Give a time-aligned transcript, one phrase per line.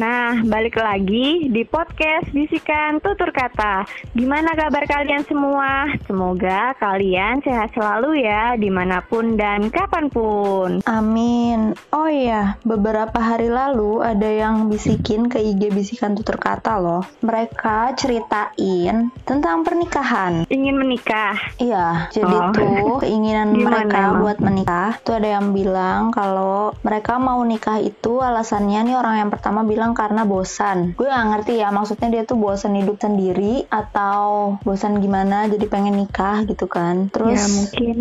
[0.00, 3.84] Nah, balik lagi di podcast Bisikan Tutur Kata.
[4.16, 5.92] Gimana kabar kalian semua?
[6.08, 10.80] Semoga kalian sehat selalu ya, di mana pun dan kapan pun.
[10.88, 11.76] Amin.
[11.92, 17.04] Oh iya, beberapa hari lalu ada yang bisikin ke IG Bisikan Tutur Kata loh.
[17.20, 20.48] Mereka ceritain tentang pernikahan.
[20.48, 21.36] Ingin menikah?
[21.60, 22.56] Iya, jadi Oh.
[22.56, 24.16] tuh keinginan Gimana mereka emang?
[24.24, 24.90] buat menikah.
[25.04, 29.89] Tuh ada yang bilang kalau mereka mau nikah itu alasannya nih orang yang pertama bilang
[29.92, 30.94] karena bosan.
[30.94, 35.98] Gue gak ngerti ya, maksudnya dia tuh bosan hidup sendiri atau bosan gimana jadi pengen
[35.98, 37.08] nikah gitu kan.
[37.10, 37.96] Terus ya mungkin.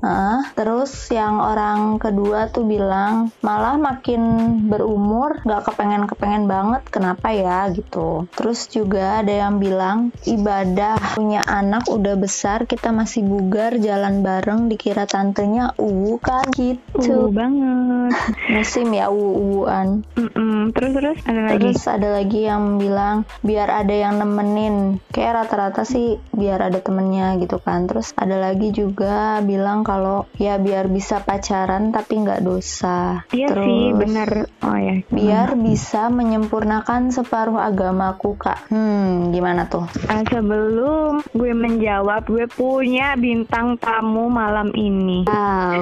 [0.00, 4.22] Nah, terus yang orang kedua tuh bilang malah makin
[4.70, 8.24] berumur gak kepengen-kepengen banget kenapa ya gitu.
[8.32, 14.72] Terus juga ada yang bilang ibadah punya anak udah besar kita masih bugar jalan bareng
[14.72, 17.28] dikira tantenya uh kan gitu.
[17.28, 18.12] banget.
[18.52, 19.12] Musim ya.
[19.12, 20.72] Mm-mm.
[20.72, 21.60] Terus terus ada lagi.
[21.60, 25.02] Terus ada lagi yang bilang biar ada yang nemenin.
[25.12, 27.84] Kayak rata-rata sih biar ada temennya gitu kan.
[27.84, 33.26] Terus ada lagi juga bilang kalau ya biar bisa pacaran tapi nggak dosa.
[33.30, 34.30] Iya Terus sih, bener.
[34.62, 34.94] Oh ya.
[35.10, 38.70] Biar bisa menyempurnakan separuh agamaku kak.
[38.70, 39.86] Hmm, gimana tuh?
[40.06, 45.26] Ah, sebelum gue menjawab, gue punya bintang tamu malam ini.
[45.26, 45.80] Wow.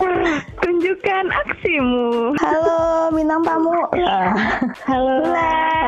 [0.62, 2.34] Tunjukkan aksimu.
[2.38, 3.78] Halo bintang tamu.
[4.06, 4.30] Ah.
[4.86, 5.20] Halo.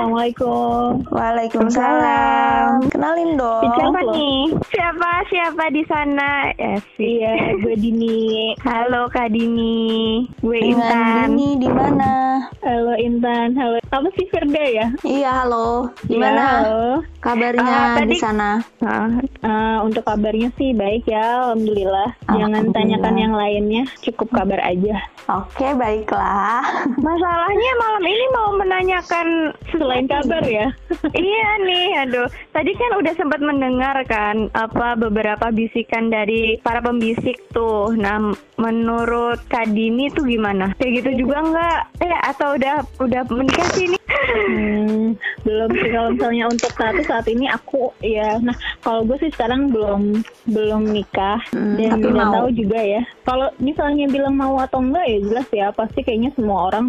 [0.02, 1.06] Assalamualaikum.
[1.14, 2.81] Waalaikumsalam.
[3.02, 3.66] Kenalin dong.
[3.66, 4.54] Siapa nih?
[4.70, 6.54] Siapa siapa di sana?
[6.54, 7.18] Ya sih.
[7.18, 8.54] Iya, gue Dini.
[8.62, 10.22] Halo Kak Dini.
[10.38, 11.34] Gue Intan.
[11.34, 12.46] Dini di mana?
[12.62, 13.58] Halo Intan.
[13.58, 13.81] Halo.
[13.92, 14.86] Kamu sih Firda ya?
[15.04, 15.92] Iya, halo.
[16.02, 16.84] Gimana Iya, halo.
[17.20, 18.50] kabarnya Ah, tadi- di sana?
[18.80, 19.04] Ah,
[19.42, 22.08] Eh, untuk kabarnya sih baik ya, alhamdulillah.
[22.24, 22.72] Jangan Alhamdulillah.
[22.72, 24.96] tanyakan yang lainnya, cukup kabar aja.
[25.28, 26.62] Oke, baiklah.
[27.04, 29.28] masalahnya malam ini mau menanyakan
[29.70, 30.72] Selain kabar ya.
[31.18, 32.26] iya nih, aduh.
[32.50, 37.92] Tadi kan udah sempat mendengar kan apa beberapa bisikan dari para pembisik tuh.
[37.92, 38.18] Nah,
[38.56, 40.70] menurut Kak Dini tuh gimana?
[40.76, 41.78] Kayak gitu juga nggak?
[42.00, 43.98] Eh, atau udah udah menikah sih ini?
[44.32, 48.38] Hmm, belum sih kalau misalnya untuk saat saat ini aku ya.
[48.38, 52.34] Nah, kalau gue sih sekarang belum belum nikah Hmm, dan tapi nggak mau.
[52.38, 53.02] tahu juga ya.
[53.22, 56.88] Kalau misalnya bilang mau atau enggak ya jelas ya pasti kayaknya semua orang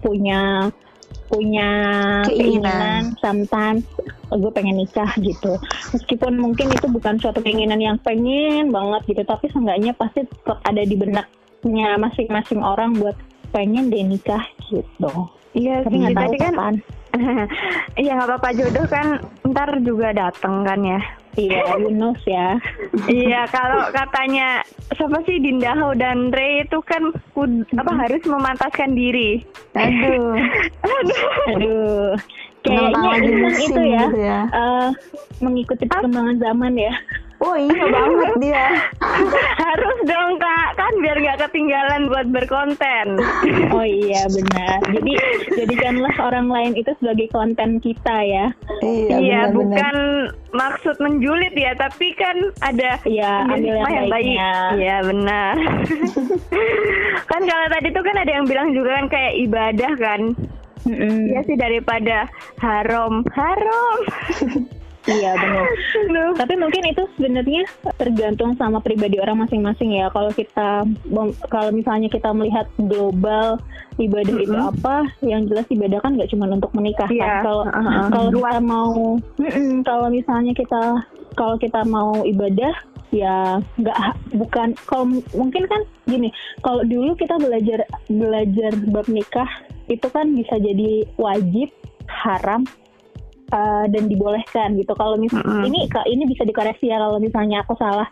[0.00, 0.70] punya
[1.30, 1.68] punya
[2.26, 2.34] Keinginan.
[2.34, 3.86] keinginan, sometimes
[4.30, 5.62] "Oh, gue pengen nikah gitu.
[5.94, 10.82] Meskipun mungkin itu bukan suatu keinginan yang pengen banget gitu, tapi seenggaknya pasti tetap ada
[10.82, 13.14] di benaknya masing-masing orang buat
[13.50, 15.10] pengen deh nikah gitu.
[15.50, 16.74] Iya sih, tadi kan kapan.
[18.00, 19.06] Iya nggak apa-apa jodoh kan
[19.42, 21.00] ntar juga dateng kan ya.
[21.38, 22.58] Iya, Yunus ya.
[23.22, 24.62] iya kalau katanya
[24.94, 29.42] siapa sih Dinda Hau dan Ray itu kan kud- apa harus memantaskan diri.
[29.74, 30.34] Aduh.
[31.54, 32.14] Aduh.
[32.60, 34.40] Tentang Kayaknya itu ya, gitu ya.
[34.52, 34.88] eh,
[35.40, 36.94] mengikuti perkembangan zaman ya.
[37.40, 38.66] Oh iya banget dia.
[39.64, 43.08] harus dong kak kan biar nggak ketinggalan buat berkonten.
[43.70, 44.82] Oh iya benar.
[44.92, 45.12] Jadi
[45.56, 48.46] jadikanlah orang lain itu sebagai konten kita ya.
[48.82, 49.54] Iya, Iya benar-benar.
[49.56, 49.96] bukan
[50.50, 54.52] maksud menjulit ya tapi kan ada Iya, ambil yang hikmah baiknya.
[54.76, 55.54] Iya benar.
[57.30, 60.20] kan kalau tadi tuh kan ada yang bilang juga kan kayak ibadah kan.
[60.90, 62.26] Iya sih daripada
[62.58, 63.96] haram haram.
[65.10, 65.66] Iya benar.
[66.38, 67.62] Tapi mungkin itu sebenarnya
[67.98, 70.06] tergantung sama pribadi orang masing-masing ya.
[70.14, 70.86] Kalau kita
[71.50, 73.58] kalau misalnya kita melihat global
[73.98, 77.42] ibadah itu apa, yang jelas ibadah kan nggak cuma untuk menikah kan.
[77.42, 78.08] Kalau Uh-uh.
[78.08, 78.94] kalau kita mau,
[79.88, 80.82] kalau misalnya kita
[81.34, 82.74] kalau kita mau ibadah
[83.10, 83.98] ya nggak
[84.38, 86.30] bukan kalau mungkin kan gini
[86.62, 89.50] kalau dulu kita belajar belajar bab nikah
[89.90, 91.74] itu kan bisa jadi wajib
[92.06, 92.62] haram
[93.50, 95.66] uh, dan dibolehkan gitu kalau misal Mm-mm.
[95.66, 98.08] ini ka- ini bisa dikoreksi ya kalau misalnya aku salah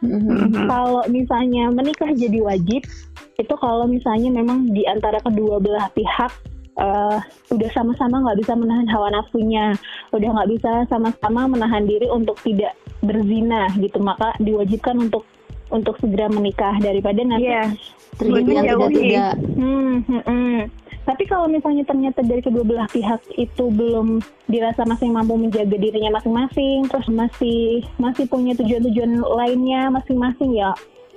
[0.00, 0.64] Mhm.
[0.64, 2.88] kalau misalnya menikah jadi wajib
[3.36, 6.32] itu kalau misalnya memang di antara kedua belah pihak
[6.72, 7.18] eh,
[7.50, 9.76] udah sama-sama nggak bisa menahan hawa nafsunya,
[10.10, 12.72] udah nggak bisa sama-sama menahan diri untuk tidak
[13.04, 15.28] berzina gitu, maka diwajibkan untuk
[15.68, 17.68] untuk segera menikah daripada nanti Iya.
[18.16, 18.80] Terjadi yang Menjauhi.
[18.96, 19.34] tidak-tidak.
[19.54, 20.58] Hmm, hmm, hmm.
[21.08, 26.20] Tapi kalau misalnya ternyata dari kedua belah pihak itu belum dirasa masih mampu menjaga dirinya
[26.20, 30.70] masing-masing, terus masih masih punya tujuan-tujuan lainnya masing-masing ya,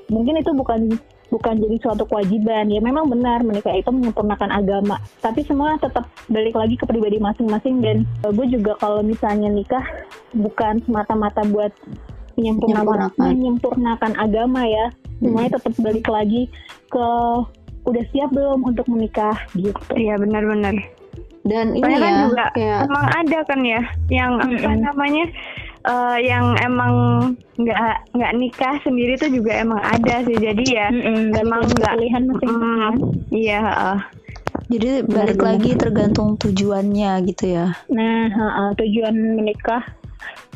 [0.07, 0.97] mungkin itu bukan
[1.29, 2.71] bukan jadi suatu kewajiban.
[2.71, 7.83] Ya memang benar menikah itu menyempurnakan agama, tapi semua tetap balik lagi ke pribadi masing-masing
[7.83, 9.83] dan eh, gue juga kalau misalnya nikah
[10.31, 11.75] bukan semata-mata buat
[12.33, 13.29] menyempurnakan Menyempurnakan.
[13.29, 14.85] menyempurnakan agama ya,
[15.21, 16.49] semuanya tetap balik lagi
[16.89, 17.07] ke
[17.83, 20.75] udah siap belum untuk menikah gitu Iya benar-benar.
[21.43, 24.79] Dan ini Soalnya kan ya juga kayak emang ada kan ya yang apa Mm-mm.
[24.79, 25.25] namanya
[25.83, 26.93] eh, yang emang
[27.53, 27.79] nggak
[28.15, 30.39] nggak nikah sendiri tuh juga emang ada sih.
[30.39, 33.59] Jadi ya dan emang nggak pilihan masing-masing Mm, iya.
[33.59, 33.97] heeh.
[34.69, 35.43] jadi balik Bener-bener.
[35.43, 37.75] lagi tergantung tujuannya gitu ya.
[37.91, 39.83] Nah, ha-ha, tujuan menikah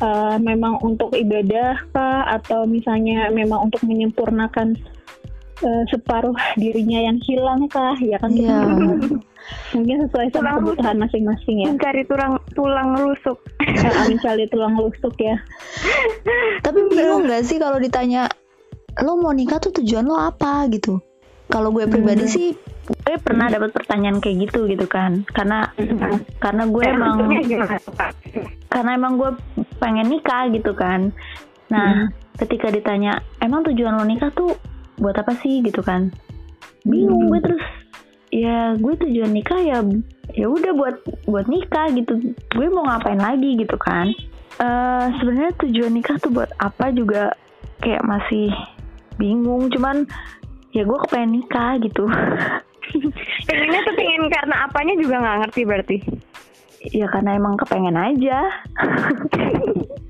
[0.00, 4.78] eh, memang untuk ibadah kah atau misalnya memang untuk menyempurnakan
[5.60, 7.96] eh, separuh dirinya yang hilang kah?
[7.98, 8.58] Ya kan kita Iya.
[9.72, 11.68] mungkin sesuai sama Tulang kebutuhan masing-masing ya.
[11.72, 13.38] Mencari tulang tulang rusuk.
[14.04, 15.40] Mencari tulang rusuk ya.
[16.60, 18.28] Tapi bingung nggak sih kalau ditanya
[19.00, 21.00] lo mau nikah tuh tujuan lo apa gitu?
[21.48, 22.34] Kalau gue pribadi Hmm.
[22.34, 22.48] sih
[22.88, 25.68] gue pernah dapat pertanyaan kayak gitu gitu kan karena
[26.40, 27.16] karena gue Eh, emang
[28.68, 29.30] karena emang gue
[29.76, 31.12] pengen nikah gitu kan
[31.68, 32.08] nah
[32.40, 34.56] ketika ditanya emang tujuan lo nikah tuh
[34.98, 36.10] buat apa sih gitu kan.
[36.86, 37.64] Bingung gue terus.
[38.28, 39.80] Ya gue tujuan nikah ya
[40.36, 42.34] ya udah buat buat nikah gitu.
[42.52, 44.12] Gue mau ngapain lagi gitu kan.
[44.58, 47.32] Eh sebenarnya tujuan nikah tuh buat apa juga
[47.80, 48.52] kayak masih
[49.16, 49.72] bingung.
[49.72, 50.04] Cuman
[50.76, 52.04] ya gue kepengen nikah gitu.
[53.48, 55.98] Pengennya tuh pengen karena apanya juga nggak ngerti berarti.
[56.94, 58.38] ya karena emang kepengen aja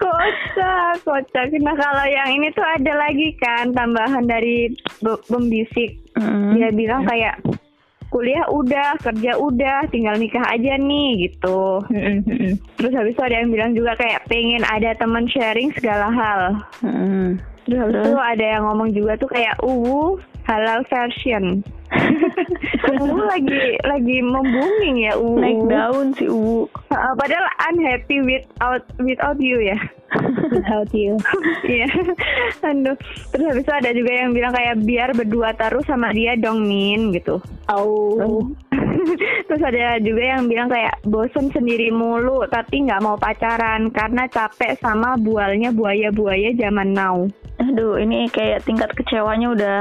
[0.00, 1.46] kocak, kocak.
[1.60, 5.98] Nah kalau yang ini tuh ada lagi kan tambahan dari pembisik.
[6.18, 6.58] Mm.
[6.58, 7.40] Dia bilang kayak
[8.10, 11.78] kuliah udah, kerja udah, tinggal nikah aja nih gitu.
[11.88, 12.52] Mm-mm, mm-mm.
[12.74, 16.40] Terus habis itu ada yang bilang juga kayak pengen ada teman sharing segala hal.
[17.64, 21.62] Terus habis itu ada yang ngomong juga tuh kayak uwu halal version.
[23.02, 25.42] Uwu lagi lagi membuming ya uwu.
[25.42, 29.78] naik daun si Uwu Uh, padahal unhappy without without you ya.
[30.50, 31.14] Without you.
[31.62, 31.86] Iya.
[32.66, 32.98] Aduh.
[33.30, 37.14] Terus habis itu ada juga yang bilang kayak biar berdua terus sama dia dong Min
[37.14, 37.38] gitu.
[37.70, 38.42] Oh.
[39.48, 44.74] Terus ada juga yang bilang kayak bosen sendiri mulu tapi nggak mau pacaran karena capek
[44.82, 47.30] sama bualnya buaya-buaya zaman now.
[47.60, 49.80] aduh ini kayak tingkat kecewanya udah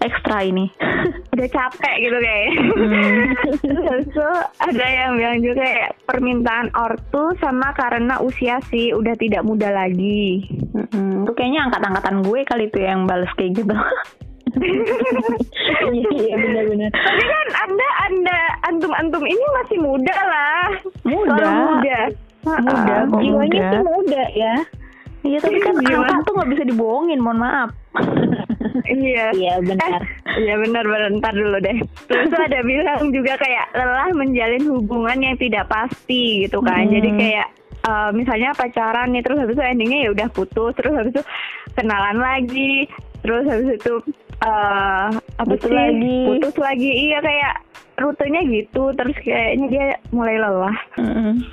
[0.00, 0.66] ekstra ini
[1.32, 2.48] Udah capek gitu kayak.
[2.74, 3.22] Hmm.
[3.86, 9.46] Terus itu ada yang bilang juga kayak permintaan ortu sama karena usia sih udah tidak
[9.46, 10.42] muda lagi.
[10.74, 11.24] Mm-mm.
[11.24, 13.74] Itu kayaknya angkat-angkatan gue kali tuh yang bales kayak gitu
[14.60, 16.90] Iya, iya benar-benar.
[16.90, 20.66] Tapi kan anda anda antum antum ini masih muda lah.
[21.06, 21.30] Muda.
[21.38, 21.98] Kalau muda.
[22.40, 23.18] Muda kok.
[23.22, 24.54] Jiwanya sih muda ya.
[25.20, 27.70] Iya tapi kan angka tuh nggak bisa dibohongin mohon maaf
[28.90, 29.30] Iya.
[29.34, 30.02] Iya benar.
[30.34, 31.78] Iya benar benar dulu deh.
[32.06, 36.86] Terus tuh ada bilang juga kayak lelah menjalin hubungan yang tidak pasti gitu kan.
[36.86, 36.94] Hmm.
[36.98, 37.46] Jadi kayak
[37.80, 41.22] eh, misalnya pacaran nih terus habis itu endingnya ya udah putus terus habis itu
[41.72, 42.86] kenalan lagi
[43.22, 43.94] terus habis itu
[44.40, 45.06] eh
[45.36, 46.18] apa Putus sih lagi.
[46.26, 47.54] putus lagi iya kayak
[47.96, 51.44] rutenya gitu terus kayaknya dia mulai lelah Mm-mm.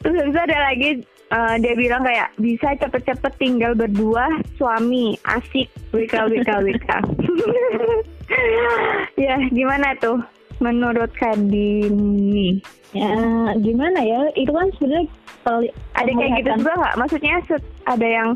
[0.00, 0.88] terus habis itu ada lagi
[1.32, 4.28] eh, dia bilang kayak bisa cepet-cepet tinggal berdua
[4.60, 5.72] suami asik.
[5.96, 6.98] Wika wika wika.
[9.20, 10.16] Ya gimana tuh
[10.56, 12.64] menurut Kadini
[12.96, 13.12] Ya
[13.60, 14.20] gimana ya?
[14.36, 15.08] Itu kan sebenarnya
[15.96, 16.96] ada kayak gitu juga nggak?
[17.00, 17.34] Maksudnya
[17.88, 18.28] ada yang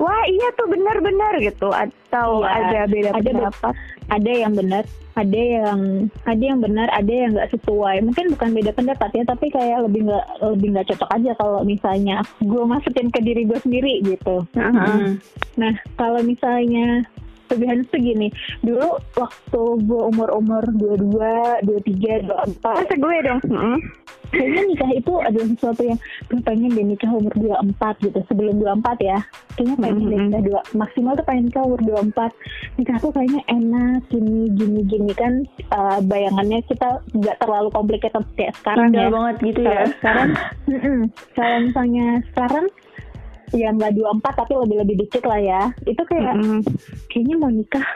[0.00, 1.68] wah iya tuh benar-benar gitu.
[1.70, 3.74] Atau Iya, ada beda ada pendapat?
[4.10, 5.78] ada yang benar ada yang
[6.24, 8.02] ada yang benar ada yang nggak sesuai.
[8.02, 10.26] Mungkin bukan beda pendapat ya tapi kayak lebih nggak
[10.56, 14.42] lebih nggak cocok aja kalau misalnya gue masukin ke diri gue sendiri gitu.
[14.56, 15.20] Mm.
[15.60, 17.04] nah kalau misalnya
[17.50, 18.28] lebihan segini.
[18.60, 23.40] Dulu waktu gue umur umur dua dua dua tiga dua empat masa gue dong?
[24.30, 25.98] Kayaknya nikah itu adalah sesuatu yang
[26.30, 28.18] gue pengen deh nikah umur 24 gitu.
[28.30, 29.18] Sebelum 24 ya.
[29.58, 30.24] Kayaknya pengen deh Mhm.
[30.30, 32.30] nikah dua maksimal tuh pengen nikah umur 24
[32.78, 35.12] nikah tuh kayaknya enak gini gini gini.
[35.18, 35.32] Kan
[35.74, 39.10] uh, bayangannya kita nggak terlalu complicated kayak sekarang Indah ya.
[39.10, 39.82] banget gitu ya.
[39.98, 40.28] Sekarang
[40.70, 40.98] mm-mm.
[41.34, 42.66] kalau misalnya sekarang
[43.50, 45.62] ya nggak 24 tapi lebih lebih dikit lah ya.
[45.86, 46.60] Itu kayak Mm-mm.
[47.10, 47.86] kayaknya mau nikah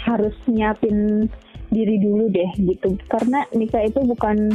[0.00, 1.28] harus nyiapin
[1.70, 2.96] diri dulu deh gitu.
[3.08, 4.52] Karena nikah itu bukan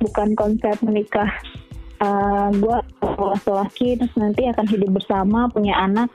[0.00, 1.30] bukan konsep menikah
[2.56, 2.78] gue
[3.20, 6.08] laki-laki terus nanti akan hidup bersama punya anak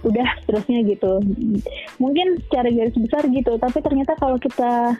[0.00, 1.20] udah terusnya gitu.
[2.00, 4.96] Mungkin secara garis besar gitu tapi ternyata kalau kita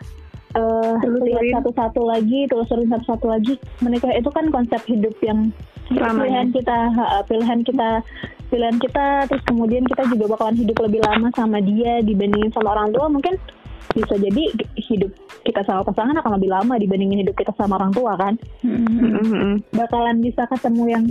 [0.57, 1.53] eh lihat Telusurin.
[1.61, 3.53] satu-satu lagi telusurin satu-satu lagi
[3.85, 5.53] menikah itu kan konsep hidup yang
[5.89, 6.17] Selamanya.
[6.17, 7.89] pilihan kita ha, pilihan kita
[8.49, 12.89] pilihan kita terus kemudian kita juga bakalan hidup lebih lama sama dia dibandingin sama orang
[12.89, 13.37] tua mungkin
[13.93, 14.43] bisa jadi
[14.77, 15.09] hidup
[15.45, 18.37] kita sama pasangan akan lebih lama dibandingin hidup kita sama orang tua kan.
[18.61, 19.61] Mm-mm.
[19.73, 21.03] bakalan bisa ketemu yang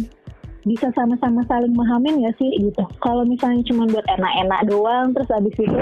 [0.66, 5.54] bisa sama-sama saling memahamin ya sih gitu kalau misalnya cuma buat enak-enak doang terus abis
[5.59, 5.78] itu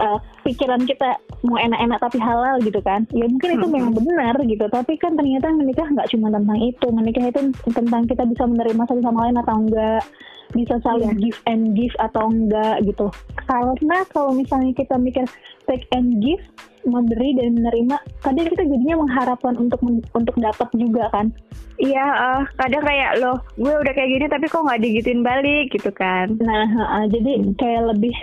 [0.00, 3.06] uh, pikiran kita mau enak-enak tapi halal gitu kan.
[3.12, 4.64] Ya mungkin itu memang benar gitu.
[4.70, 6.86] Tapi kan ternyata menikah nggak cuma tentang itu.
[6.90, 10.02] Menikah itu tentang kita bisa menerima satu sama lain atau enggak
[10.52, 11.22] bisa saling yeah.
[11.22, 13.08] give and give atau enggak gitu.
[13.48, 15.24] Karena kalau misalnya kita mikir
[15.64, 16.42] take and give
[16.84, 19.80] memberi dan menerima kadang kita jadinya mengharapkan untuk
[20.12, 21.32] untuk dapat juga kan.
[21.80, 25.72] Iya uh, kadang kayak loh gue udah kayak gini tapi kok nggak digituin balik?
[25.74, 26.36] gitu kan.
[26.38, 28.14] Nah uh, jadi kayak lebih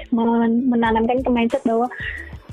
[0.71, 1.89] menanamkan ke mindset bahwa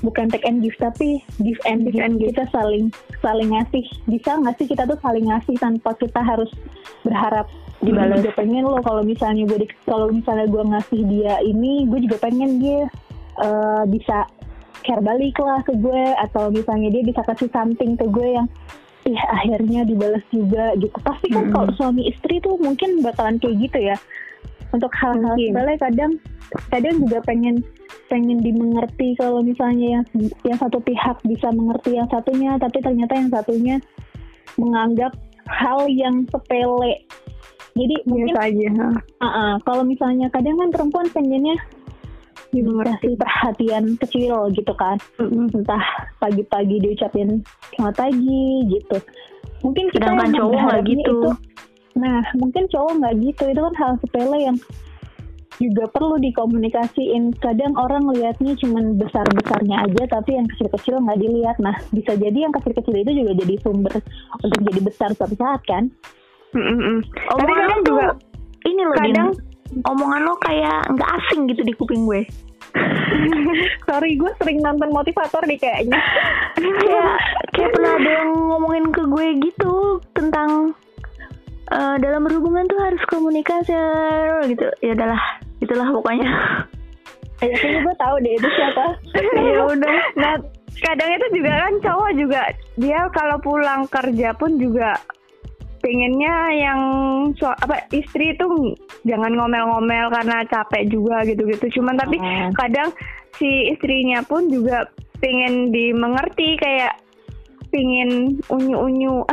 [0.01, 3.85] bukan take and give tapi give and give and kita saling saling ngasih.
[4.09, 6.51] Bisa nggak sih kita tuh saling ngasih tanpa kita harus
[7.05, 7.47] berharap
[7.79, 8.79] dibalas juga pengen lo.
[8.83, 12.87] Kalau misalnya gue kalau misalnya gue ngasih dia ini gue juga pengen dia
[13.39, 14.27] uh, bisa
[14.83, 16.03] care balik lah ke gue.
[16.19, 18.47] Atau misalnya dia bisa kasih something ke gue yang
[19.07, 20.91] ih akhirnya dibalas juga gitu.
[21.01, 21.53] Pasti kan hmm.
[21.55, 23.97] kalau suami istri tuh mungkin bakalan kayak gitu ya.
[24.69, 26.11] Untuk hal-hal sepele kadang
[26.69, 27.65] kadang juga pengen
[28.09, 30.05] pengen dimengerti kalau misalnya yang
[30.45, 32.59] yang satu pihak bisa mengerti yang satunya.
[32.59, 33.75] Tapi ternyata yang satunya
[34.59, 35.15] menganggap
[35.49, 37.01] hal yang sepele
[37.79, 41.55] jadi mungkin aja uh -uh, kalau misalnya kadang kan perempuan pengennya
[42.49, 44.97] dikasih perhatian kecil gitu kan.
[45.21, 45.83] Entah
[46.17, 47.45] pagi-pagi diucapin
[47.77, 48.97] selamat pagi gitu.
[49.61, 51.03] Mungkin kita sedangkan cowok nggak gitu.
[51.03, 51.19] itu,
[51.99, 53.43] nah mungkin cowok nggak gitu.
[53.51, 54.57] Itu kan hal sepele yang
[55.59, 57.35] juga perlu dikomunikasiin.
[57.43, 61.57] Kadang orang lihatnya cuma besar-besarnya aja, tapi yang kecil-kecil nggak dilihat.
[61.59, 63.93] Nah, bisa jadi yang kecil-kecil itu juga jadi sumber
[64.39, 65.91] untuk jadi besar suatu saat kan?
[66.55, 66.97] Mm -mm.
[67.29, 68.07] Tapi kadang juga
[68.65, 72.25] ini loh, kadang Din, omongan lo kayak nggak asing gitu di kuping gue.
[73.89, 75.99] Sorry, gue sering nonton motivator nih kayaknya.
[76.57, 77.13] kayak
[77.53, 79.73] kayak pernah ada yang ngomongin ke gue gitu
[80.17, 80.73] tentang
[81.73, 83.73] uh, dalam berhubungan tuh harus komunikasi
[84.49, 84.67] gitu.
[84.81, 85.21] Ya adalah
[85.59, 86.29] itulah pokoknya
[87.45, 88.85] ya kayaknya gue tahu deh itu siapa
[89.35, 90.33] ya udah nah
[90.79, 92.41] kadang itu juga kan cowok juga
[92.79, 94.95] dia kalau pulang kerja pun juga
[95.79, 96.81] pengennya yang
[97.39, 98.75] so, apa istri itu
[99.07, 102.51] jangan ngomel-ngomel karena capek juga gitu-gitu cuman tapi hmm.
[102.55, 102.89] kadang
[103.39, 104.87] si istrinya pun juga
[105.19, 106.99] pengen dimengerti kayak
[107.69, 109.23] pingin unyu-unyu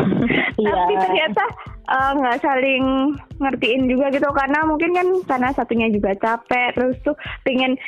[0.60, 0.72] iya.
[0.74, 1.44] tapi ternyata
[1.86, 6.98] Eh, nggak uh, saling ngertiin juga gitu karena mungkin kan karena satunya juga capek terus
[7.06, 7.14] tuh
[7.46, 7.78] pengen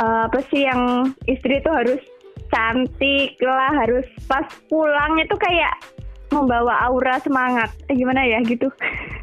[0.00, 2.00] uh, apa sih yang istri tuh harus
[2.48, 5.68] cantik lah harus pas pulangnya tuh kayak
[6.32, 7.70] membawa aura semangat.
[7.86, 8.72] Eh, gimana ya gitu.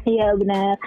[0.06, 0.78] Iya benar.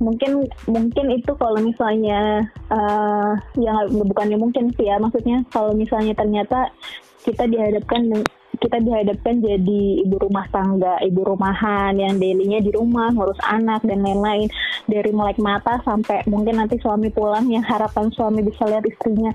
[0.00, 6.72] Mungkin mungkin itu kalau misalnya uh, yang bukannya mungkin sih ya maksudnya kalau misalnya ternyata
[7.20, 8.24] kita dihadapkan
[8.60, 14.04] kita dihadapkan jadi ibu rumah tangga, ibu rumahan yang dailynya di rumah ngurus anak dan
[14.04, 14.52] lain-lain.
[14.84, 19.32] Dari melek mata sampai mungkin nanti suami pulang yang harapan suami bisa lihat istrinya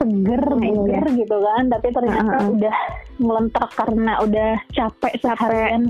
[0.00, 1.00] seger oh, iya.
[1.12, 1.64] gitu kan.
[1.68, 2.54] Tapi ternyata uh -huh.
[2.56, 2.76] udah
[3.20, 5.82] melentar karena udah capek seharian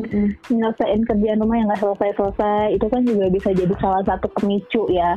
[0.51, 2.75] nyelesain kerjaan rumah yang nggak selesai-selesai.
[2.75, 5.15] Itu kan juga bisa jadi salah satu pemicu ya.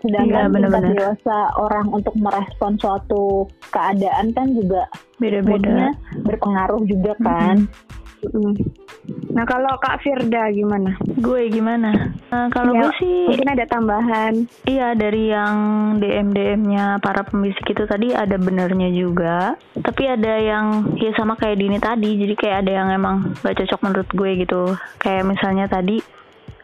[0.00, 4.88] Sedangkan iya, tingkat dewasa orang untuk merespon suatu keadaan kan juga
[5.20, 5.92] beda-beda.
[6.24, 7.68] berpengaruh juga kan.
[7.68, 8.06] -hmm.
[9.32, 10.98] Nah kalau Kak Firda gimana?
[11.18, 12.12] Gue gimana?
[12.28, 14.34] Nah, kalau ya, gue sih mungkin ada tambahan.
[14.68, 15.56] Iya dari yang
[16.02, 19.54] DM DM-nya para pembisik itu tadi ada benernya juga.
[19.78, 22.20] Tapi ada yang ya sama kayak Dini tadi.
[22.20, 24.62] Jadi kayak ada yang emang gak cocok menurut gue gitu.
[25.00, 26.02] Kayak misalnya tadi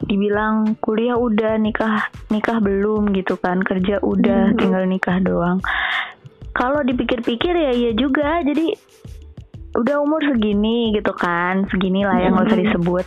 [0.05, 4.59] dibilang kuliah udah nikah nikah belum gitu kan kerja udah hmm.
[4.61, 5.65] tinggal nikah doang
[6.53, 8.77] kalau dipikir-pikir ya iya juga jadi
[9.75, 11.67] udah umur segini gitu kan.
[11.71, 13.07] Segini lah yang nggak usah disebut.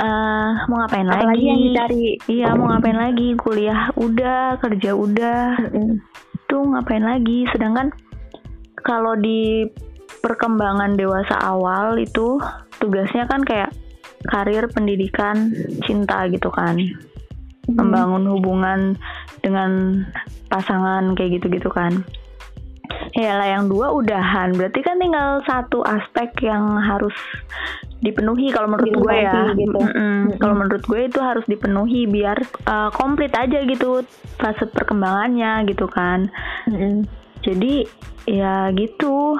[0.00, 1.44] Uh, mau ngapain Apalagi lagi?
[1.44, 2.04] yang dicari.
[2.30, 3.28] Iya mau ngapain lagi?
[3.36, 5.42] Kuliah udah kerja udah.
[5.58, 6.00] Hmm.
[6.50, 7.46] tuh ngapain lagi?
[7.54, 7.94] Sedangkan
[8.82, 9.70] kalau di
[10.18, 12.42] perkembangan dewasa awal itu
[12.82, 13.70] tugasnya kan kayak
[14.26, 15.54] karir pendidikan
[15.86, 16.78] cinta gitu kan.
[17.70, 17.86] Hmm.
[17.86, 18.80] membangun hubungan
[19.44, 20.02] dengan
[20.50, 22.02] pasangan kayak gitu-gitu kan
[23.14, 27.14] ya lah yang dua udahan berarti kan tinggal satu aspek yang harus
[28.00, 29.76] dipenuhi kalau menurut gue ya gitu.
[29.76, 30.18] mm -mm.
[30.40, 34.02] kalau menurut gue itu harus dipenuhi biar uh, komplit aja gitu
[34.40, 36.32] fase perkembangannya gitu kan
[36.64, 36.96] mm -mm.
[37.44, 37.74] jadi
[38.24, 39.36] ya gitu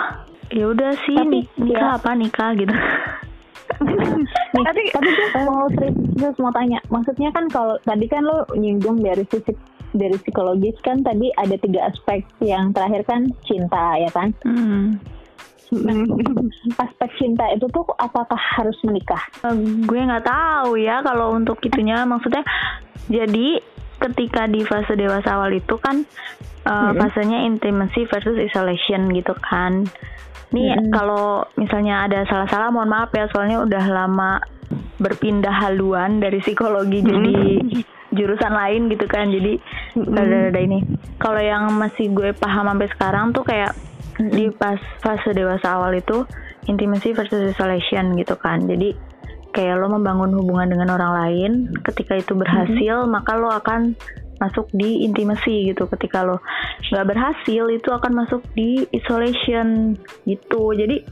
[0.50, 1.96] ya udah sih Tapi, nikah ya.
[1.96, 2.74] apa nikah gitu
[3.80, 5.64] Nih, tapi tapi gue mau
[6.18, 9.54] terus mau tanya maksudnya kan kalau tadi kan lo nyinggung dari sisi
[9.90, 14.98] dari psikologis kan tadi ada tiga aspek yang terakhir kan cinta ya kan hmm.
[15.70, 16.02] Nah,
[16.82, 19.22] aspek cinta itu tuh apakah harus menikah?
[19.46, 19.54] Uh,
[19.86, 22.42] gue nggak tahu ya kalau untuk itunya maksudnya
[23.06, 23.62] jadi
[24.02, 26.02] ketika di fase dewasa awal itu kan
[26.66, 29.86] uh, fasenya intimacy versus isolation gitu kan.
[30.50, 30.90] Nih Mm-mm.
[30.90, 34.42] kalau misalnya ada salah-salah mohon maaf ya soalnya udah lama
[34.98, 37.38] berpindah haluan dari psikologi jadi
[38.10, 39.30] jurusan lain gitu kan.
[39.30, 39.58] Jadi
[39.96, 40.82] rada-rada ini.
[41.18, 43.72] Kalau yang masih gue paham sampai sekarang tuh kayak
[44.20, 46.28] di pas fase dewasa awal itu
[46.68, 48.66] intimacy versus isolation gitu kan.
[48.68, 48.92] Jadi
[49.50, 51.52] kayak lo membangun hubungan dengan orang lain,
[51.82, 53.98] ketika itu berhasil maka lo akan
[54.38, 55.88] masuk di intimacy gitu.
[55.88, 56.38] Ketika lo
[56.90, 59.96] nggak berhasil itu akan masuk di isolation
[60.28, 60.76] gitu.
[60.76, 61.02] Jadi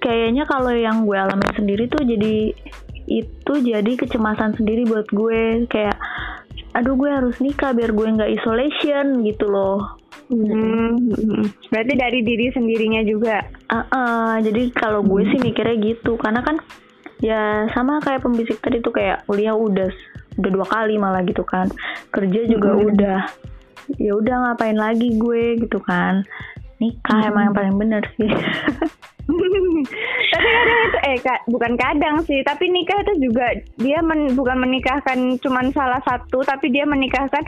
[0.00, 2.56] kayaknya kalau yang gue alami sendiri tuh jadi
[3.06, 5.64] itu jadi kecemasan sendiri buat gue.
[5.70, 5.96] Kayak
[6.70, 10.00] aduh gue harus nikah biar gue nggak isolation gitu loh.
[10.30, 11.44] Hmm, hmm.
[11.74, 13.42] Berarti dari diri sendirinya juga.
[13.66, 16.14] Ah, ah, jadi kalau gue sih mikirnya gitu.
[16.20, 16.58] Karena kan
[17.20, 19.90] ya sama kayak pembisik tadi tuh kayak kuliah udah
[20.38, 21.66] udah dua kali malah gitu kan.
[22.14, 23.20] Kerja juga udah.
[23.98, 26.22] Ya udah ngapain lagi gue gitu kan.
[26.80, 28.32] Nikah emang yang paling bener sih
[30.30, 33.46] tapi kadang itu eh ka- bukan kadang sih, tapi nikah itu juga
[33.76, 37.42] dia men- bukan menikahkan cuman salah satu, tapi dia menikahkan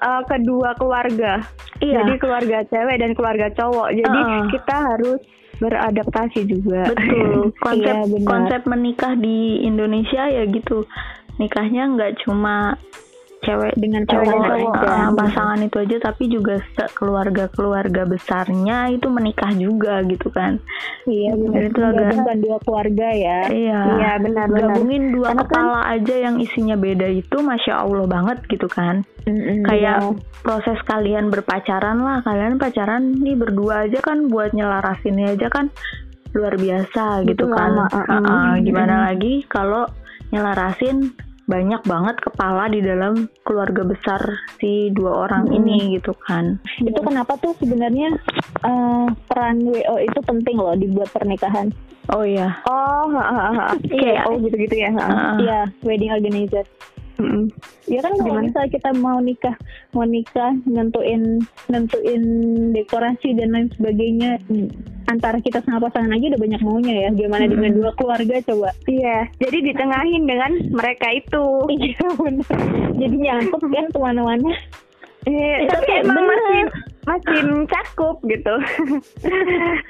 [0.00, 1.42] eh, kedua keluarga.
[1.78, 2.00] Iya.
[2.00, 3.88] Jadi keluarga cewek dan keluarga cowok.
[3.92, 4.46] Jadi Uh-uh.
[4.48, 5.20] kita harus
[5.54, 6.82] beradaptasi juga.
[6.88, 8.26] betul konsep Iya, benar.
[8.26, 10.82] konsep menikah di Indonesia ya gitu
[11.34, 12.78] nikahnya nggak cuma
[13.44, 15.06] cewek Dengan cewek dan cowok, ya.
[15.12, 16.54] pasangan itu aja tapi juga
[16.90, 20.58] keluarga keluarga besarnya itu menikah juga gitu kan
[21.04, 21.54] Iya benar.
[21.54, 23.38] Jadi itu agak- Gabungkan dua keluarga ya.
[23.46, 24.60] iya Iya, benar benar.
[24.72, 29.04] gabungin dua Karena kan- kepala aja yang isinya beda itu masya allah banget gitu kan
[29.24, 30.12] Mm-mm, kayak iya.
[30.40, 35.72] proses kalian berpacaran lah kalian pacaran nih berdua aja kan buat nyelarasinnya aja kan
[36.30, 38.20] luar biasa gitu Butuh kan lama, uh, Uh-uh,
[38.52, 38.62] mm.
[38.62, 39.86] gimana lagi kalau
[40.28, 44.20] nyelarasin banyak banget kepala di dalam keluarga besar
[44.56, 48.16] si dua orang ini gitu kan itu kenapa tuh sebenarnya
[48.60, 51.68] eh, peran WO itu penting loh dibuat pernikahan.
[52.10, 53.66] oh iya Oh, ha, ha, ha.
[53.78, 54.90] Kayak- oh gitu-gitu ya.
[54.90, 55.04] ha.
[55.04, 55.34] Uh-uh.
[55.38, 56.64] Iya, wedding organizer.
[57.14, 57.46] Mm-mm.
[57.86, 58.46] Ya kan kalau Gimana?
[58.48, 59.54] misalnya kita mau nikah,
[59.90, 62.22] mau nikah, nentuin nentuin
[62.72, 64.66] dekorasi dan lain sebagainya, hmm,
[65.06, 67.08] antara kita sama pasangan aja udah banyak maunya ya.
[67.12, 67.78] Gimana dengan Hmm.
[67.78, 68.74] dua keluarga coba?
[68.84, 71.44] Iya, jadi ditengahin dengan mereka itu.
[71.70, 72.58] Iya benar.
[72.94, 74.50] Jadi nyangkut kan ke mana-mana.
[75.24, 76.28] Iya, tapi emang bener.
[76.28, 76.62] masih
[77.04, 78.54] masih mencakup gitu.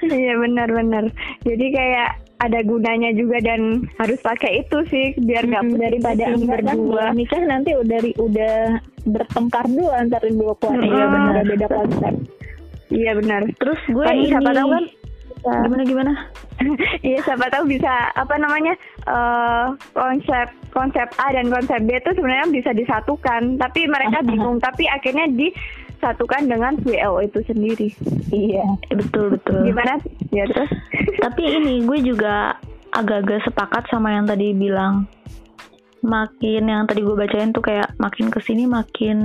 [0.05, 1.09] Iya benar-benar.
[1.41, 3.61] Jadi kayak ada gunanya juga dan
[3.95, 6.75] harus pakai itu sih biar nggak Mm, daripada kan berdua.
[7.01, 8.55] kalau nikah nanti udah udah
[9.05, 10.83] bertengkar dulu antara dua keluarga.
[10.85, 11.31] Iya, benar.
[11.31, 12.13] Udah beda konsep.
[12.85, 13.41] Iya benar.
[13.55, 14.85] terus gue Kan ini siapa tahu kan
[15.45, 16.11] gimana gimana
[17.07, 22.47] Iya siapa tahu bisa apa namanya eh, konsep konsep A dan konsep B itu sebenarnya
[22.51, 25.25] bisa disatukan tapi mereka bingung tapi akhirnya
[25.95, 27.89] disatukan dengan WO itu sendiri.
[28.29, 28.65] Iya.
[28.91, 29.97] Betul betul Gimana?
[30.35, 30.69] Ya terus?
[31.23, 32.59] tapi ini gue juga
[32.91, 35.07] agak-agak sepakat sama yang tadi bilang
[36.05, 39.17] makin yang tadi gue bacain tuh kayak makin ke sini makin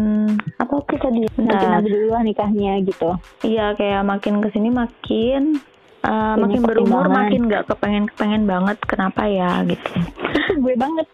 [0.56, 1.76] Atau kita di nanti Bentar.
[1.76, 3.10] nanti dulu nikahnya gitu.
[3.44, 5.60] iya kayak makin ke sini makin
[6.08, 11.06] uh, makin berumur makin nggak kepengen kepengen banget kenapa ya gitu Itu gue banget.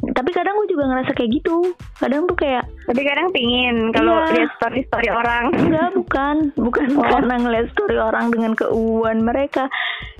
[0.00, 1.56] Tapi kadang gue juga ngerasa kayak gitu.
[1.94, 4.32] Kadang tuh kayak Tapi kadang pingin kalau Iya.
[4.34, 5.44] lihat story story orang.
[5.52, 6.36] enggak bukan.
[6.54, 9.68] Bukan karena ngeliat story orang dengan keuuan mereka.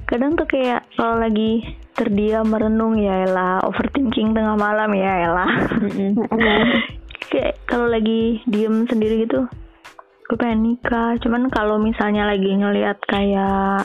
[0.04, 1.62] Kadang tuh kayak kalau lagi
[1.92, 5.50] terdiam merenung ya elah overthinking tengah malam ya elah.
[7.30, 9.46] Kayak kalau lagi diem sendiri gitu
[10.30, 11.18] gue pengen nikah.
[11.18, 13.82] Cuman kalau misalnya lagi ngelihat kayak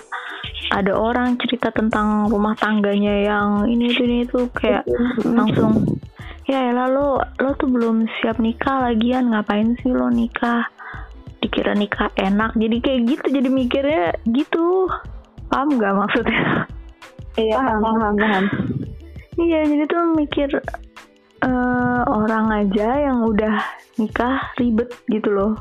[0.69, 4.85] ada orang cerita tentang rumah tangganya yang ini itu ini itu kayak
[5.25, 5.97] langsung
[6.45, 9.33] ya elah lo lo tuh belum siap nikah lagian.
[9.33, 10.69] Ngapain sih lo nikah?
[11.41, 12.53] Dikira nikah enak.
[12.53, 14.85] Jadi kayak gitu jadi mikirnya gitu.
[15.49, 16.69] Paham nggak maksudnya?
[17.35, 18.45] Iya, Paham, paham, paham.
[19.35, 20.49] Iya, jadi tuh mikir
[21.43, 23.59] eh, orang aja yang udah
[23.99, 25.57] nikah ribet gitu loh.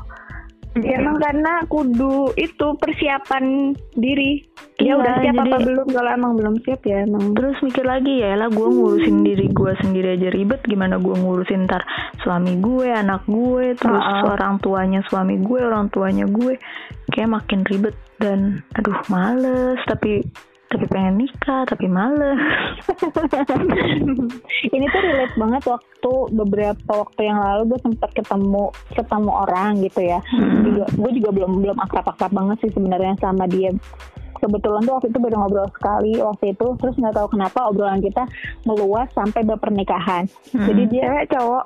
[0.75, 4.43] Ya, emang karena kudu itu persiapan diri.
[4.75, 5.87] Dia Iya, udah siap apa jadi- belum?
[5.87, 7.31] Kalau emang belum siap ya emang.
[7.31, 11.63] Terus mikir lagi ya lah gue ngurusin diri gue sendiri aja ribet gimana gue ngurusin
[11.63, 11.87] ntar
[12.19, 16.59] suami gue, anak gue, terus Ah, orang tuanya suami gue, orang tuanya gue
[17.07, 20.27] kayak makin ribet dan aduh males tapi
[20.65, 22.41] tapi pengen nikah tapi males.
[24.75, 30.01] Ini tuh relate banget waktu beberapa waktu yang lalu gue sempat ketemu ketemu orang gitu
[30.01, 30.19] ya.
[30.33, 30.65] Hmm.
[30.65, 33.71] Juga, gue juga belum belum akrab-akrab banget sih sebenarnya sama dia.
[34.41, 38.27] Kebetulan tuh waktu itu baru ngobrol sekali waktu itu, terus nggak tahu kenapa obrolan kita
[38.67, 40.27] meluas sampai berpernikahan.
[40.51, 40.65] Hmm.
[40.65, 41.65] Jadi dia Cewek cowok.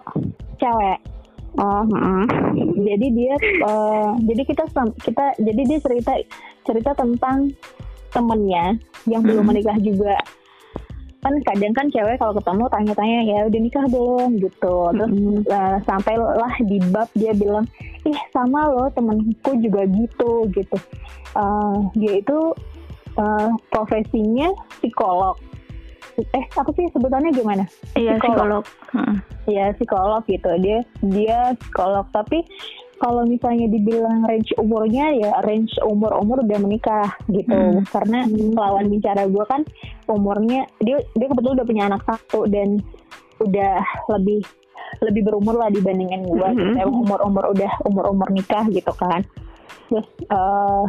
[0.59, 0.99] cewek.
[1.57, 2.29] Oh, mm.
[2.85, 3.33] jadi dia
[3.65, 4.69] uh, jadi kita
[5.01, 6.13] kita jadi dia cerita
[6.61, 7.49] cerita tentang
[8.09, 9.49] temennya yang belum Hmm.
[9.49, 10.15] menikah juga
[11.19, 15.43] kan kadang kan cewek kalau ketemu tanya-tanya ya udah nikah belum gitu terus Mm-mm.
[15.45, 17.67] uh, sampailah di bab dia bilang
[18.01, 20.77] ih sama loh temenku juga gitu gitu
[21.29, 22.57] Uh, dia itu
[23.13, 24.49] uh, profesinya
[24.81, 25.37] psikolog
[26.17, 28.65] eh apa sih sebutannya gimana Iya Psikolog.
[28.65, 28.97] psikolog.
[28.97, 29.15] Mm.
[29.45, 32.41] ya psikolog gitu dia dia psikolog tapi
[32.99, 37.87] kalau misalnya dibilang range umurnya ya range umur umur udah menikah gitu Hmm.
[37.87, 39.63] karena lawan bicara gue kan
[40.11, 42.83] umurnya dia dia kebetulan udah punya anak satu dan
[43.39, 43.79] udah
[44.11, 44.43] lebih
[44.99, 46.71] lebih berumur lah dibandingin gue gitu.
[46.75, 46.81] Mhm.
[46.81, 49.23] Emang umur umur udah umur umur nikah gitu kan
[49.89, 50.85] terus eh,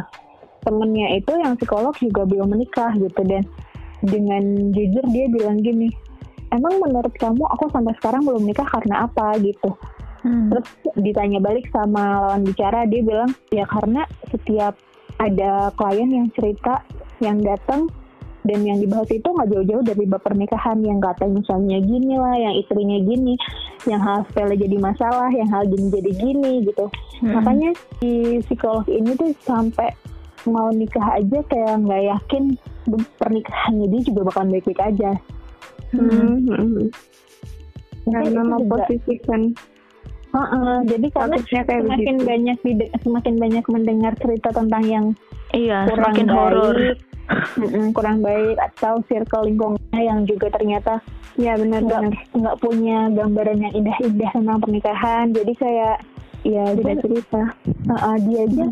[0.61, 3.41] temennya itu yang psikolog juga belum menikah gitu dan
[4.05, 5.89] dengan jujur dia bilang gini
[6.53, 9.73] emang menurut kamu aku sampai sekarang belum nikah karena apa gitu
[10.21, 10.53] Hmm.
[10.53, 10.67] terus
[11.01, 14.77] ditanya balik sama lawan bicara dia bilang ya karena setiap
[15.17, 16.85] ada klien yang cerita
[17.21, 17.89] yang datang
[18.41, 22.53] dan yang dibahas itu nggak jauh-jauh dari bab pernikahan yang katanya suaminya gini lah yang
[22.57, 23.33] istrinya gini
[23.85, 26.85] yang hal sepele jadi masalah yang hal gini jadi gini gitu
[27.21, 27.37] Hmm.
[27.37, 27.69] makanya
[28.01, 29.93] si psikolog ini tuh sampai
[30.49, 32.57] mau nikah aja kayak nggak yakin
[33.21, 35.13] pernikahannya dia juga bakalan baik-baik aja
[35.91, 36.87] Mm, mm.
[38.07, 38.57] Mungkin Karena
[38.87, 39.51] itu
[40.31, 42.29] memposisikan Heeh, jadi karena Takutnya kayak semakin begitu.
[42.31, 42.57] banyak
[43.03, 45.05] semakin banyak mendengar cerita tentang yang
[45.51, 46.75] Iya, kurang semakin baik, horor.
[47.95, 50.99] kurang baik atau circle lingkungannya yang juga ternyata
[51.39, 55.25] ya benar nggak benar nggak punya gambaran yang indah-indah tentang pernikahan.
[55.31, 55.97] Jadi kayak
[56.43, 57.41] ya beda dia, cerita.
[57.87, 58.65] Heeh, dia aja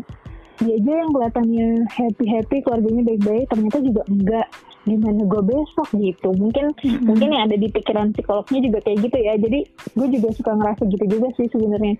[0.60, 4.48] dia aja yang kelihatannya happy happy keluarganya baik-baik ternyata juga enggak.
[4.88, 6.28] Gimana gue besok gitu.
[6.36, 7.04] Mungkin Mm-mm.
[7.04, 9.34] mungkin yang ada di pikiran psikolognya juga kayak gitu ya.
[9.36, 11.94] Jadi gue juga suka ngerasa gitu juga sih sebenarnya.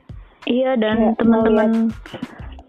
[0.49, 1.93] Iya dan Ya, teman-teman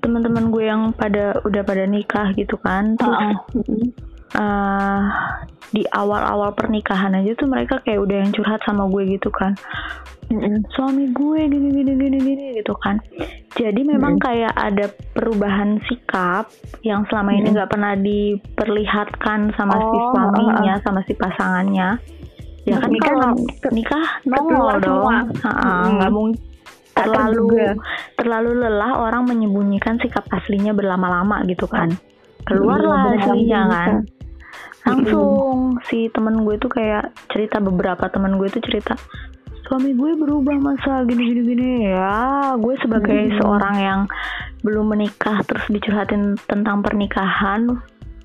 [0.01, 4.09] teman-teman gue yang pada udah pada nikah gitu kan terus Heeh.
[4.35, 5.01] Eh,
[5.71, 9.55] di awal-awal pernikahan aja tuh mereka kayak udah yang curhat sama gue gitu kan.
[10.75, 12.99] Suami gue gini gini gini gini gitu kan.
[13.55, 16.47] Jadi memang kayak ada perubahan sikap
[16.83, 17.55] yang selama ini Mm.
[17.55, 21.99] nggak pernah diperlihatkan sama si Oh, suaminya sama si pasangannya.
[22.63, 23.31] Ya kan nikah kalau
[23.71, 25.03] nikah nongol dong.
[25.39, 25.87] Mm.
[25.99, 26.35] nggak mungkin
[26.91, 27.71] Tak terlalu
[28.19, 31.95] terlalu lelah orang menyembunyikan sikap aslinya berlama-lama gitu kan.
[32.43, 34.03] Keluarlah aslinya kan
[34.85, 38.97] langsung si temen gue tuh kayak cerita beberapa temen gue tuh cerita
[39.69, 43.37] suami gue berubah masa gini gini gini ya gue sebagai Hmm.
[43.39, 44.01] seorang yang
[44.65, 47.79] belum menikah terus dicurhatin tentang pernikahan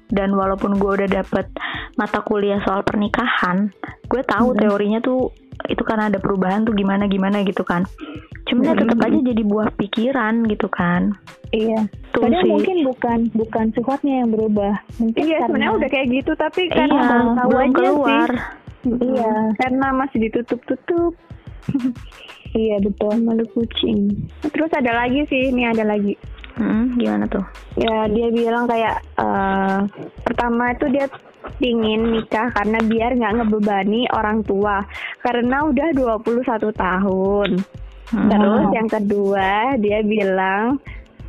[0.08, 1.46] dan walaupun gue udah dapet
[1.94, 3.70] mata kuliah soal pernikahan
[4.06, 4.58] gue tahu Hmm.
[4.58, 5.32] teorinya tuh
[5.66, 7.82] itu kan ada perubahan tuh gimana gimana gitu kan
[8.46, 8.80] cuman ya Hmm.
[8.84, 11.16] tetap aja jadi buah pikiran gitu kan
[11.48, 11.86] Iya.
[12.10, 14.82] tuh Kadang sih mungkin bukan bukan sifatnya yang berubah.
[14.98, 18.28] Mungkin Iya karena sebenarnya udah kayak gitu tapi iya karena baru tahu belum aja keluar
[18.28, 18.94] sih.
[19.06, 19.32] Iya.
[19.56, 21.12] Karena masih ditutup-tutup
[22.56, 23.14] Iya betul.
[23.20, 24.16] malu kucing.
[24.42, 26.16] Terus ada lagi sih, ini ada lagi.
[26.56, 27.44] Mm, gimana tuh
[27.76, 29.78] Ya dia bilang kayak eh,
[30.24, 31.06] pertama itu dia
[31.60, 34.82] pingin nikah karena biar nggak ngebebani orang tua
[35.22, 37.50] karena udah 21 tahun.
[38.06, 38.28] Mm.
[38.30, 40.80] Terus yang kedua dia bilang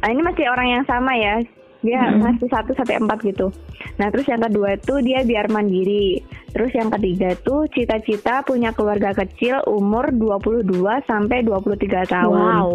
[0.02, 1.44] ah, ini masih orang yang sama ya.
[1.86, 2.26] Dia Mm-mm.
[2.26, 3.54] ngasih satu sampai empat gitu.
[4.02, 6.26] Nah terus yang kedua itu dia biar mandiri.
[6.50, 10.66] Terus yang ketiga tuh cita-cita punya keluarga kecil umur 22
[11.06, 12.34] sampai 23 tahun.
[12.34, 12.70] wow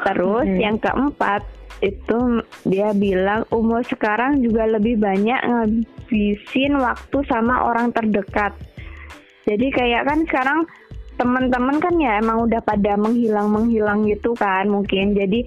[0.00, 0.62] Terus Mm-mm.
[0.62, 8.52] yang keempat itu dia bilang umur sekarang juga lebih banyak ngabisin waktu sama orang terdekat.
[9.48, 10.60] Jadi kayak kan sekarang
[11.16, 15.12] teman-teman kan ya emang udah pada menghilang-menghilang gitu kan mungkin.
[15.16, 15.44] Jadi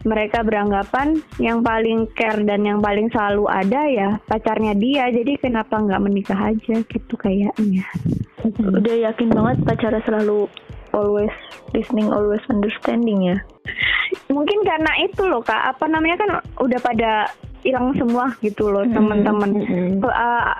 [0.00, 5.12] mereka beranggapan yang paling care dan yang paling selalu ada ya pacarnya dia.
[5.12, 7.84] Jadi kenapa nggak menikah aja gitu kayaknya.
[8.60, 10.48] udah yakin banget pacarnya selalu
[10.92, 11.32] always
[11.72, 13.36] listening always understanding ya.
[14.30, 15.76] Mungkin karena itu loh kak.
[15.76, 17.30] Apa namanya kan udah pada
[17.62, 18.96] hilang semua gitu loh Mm-mm.
[18.96, 19.50] teman-teman.
[19.54, 20.02] Mm-mm.
[20.02, 20.54] Uh,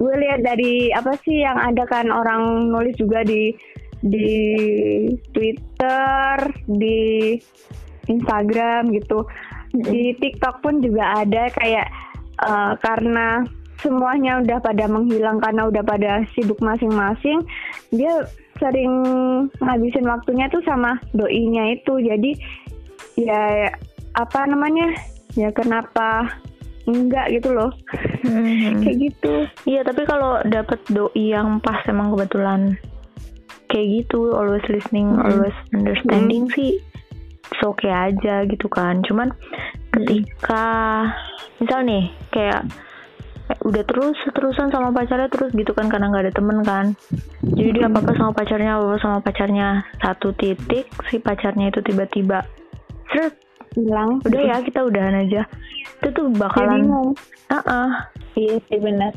[0.00, 3.52] gue lihat dari apa sih yang ada kan orang nulis juga di
[4.00, 4.32] di
[5.32, 6.34] Twitter
[6.64, 7.36] di
[8.08, 9.28] Instagram gitu.
[9.70, 11.86] Di TikTok pun juga ada kayak
[12.42, 13.44] uh, karena
[13.80, 17.40] semuanya udah pada menghilang karena udah pada sibuk masing-masing
[17.88, 18.28] dia
[18.60, 18.92] sering
[19.58, 21.98] ngabisin waktunya tuh sama doinya itu.
[21.98, 22.36] Jadi
[23.16, 23.72] ya
[24.14, 24.92] apa namanya?
[25.34, 26.28] Ya kenapa
[26.84, 27.72] enggak gitu loh.
[28.84, 29.34] Kayak gitu.
[29.66, 32.76] Iya tapi kalau dapet doi yang pas emang kebetulan
[33.70, 35.30] kayak gitu always listening Hmm.
[35.30, 36.82] always understanding sih
[37.46, 39.02] it's okay aja gitu kan.
[39.06, 39.30] Cuman
[39.94, 40.66] ketika
[41.62, 42.66] misal nih kayak
[43.64, 46.86] udah terus terusan sama pacarnya terus gitu kan karena nggak ada temen kan
[47.42, 51.80] jadi dia apa apa sama pacarnya apa apa sama pacarnya satu titik si pacarnya itu
[51.82, 52.46] tiba-tiba
[53.10, 53.34] seret
[53.70, 54.18] Hilang.
[54.26, 55.46] udah ya kita udahan aja
[56.00, 57.10] itu tuh bakalan bingung.
[57.52, 57.88] Heeh.
[58.38, 59.12] Iya sih benar.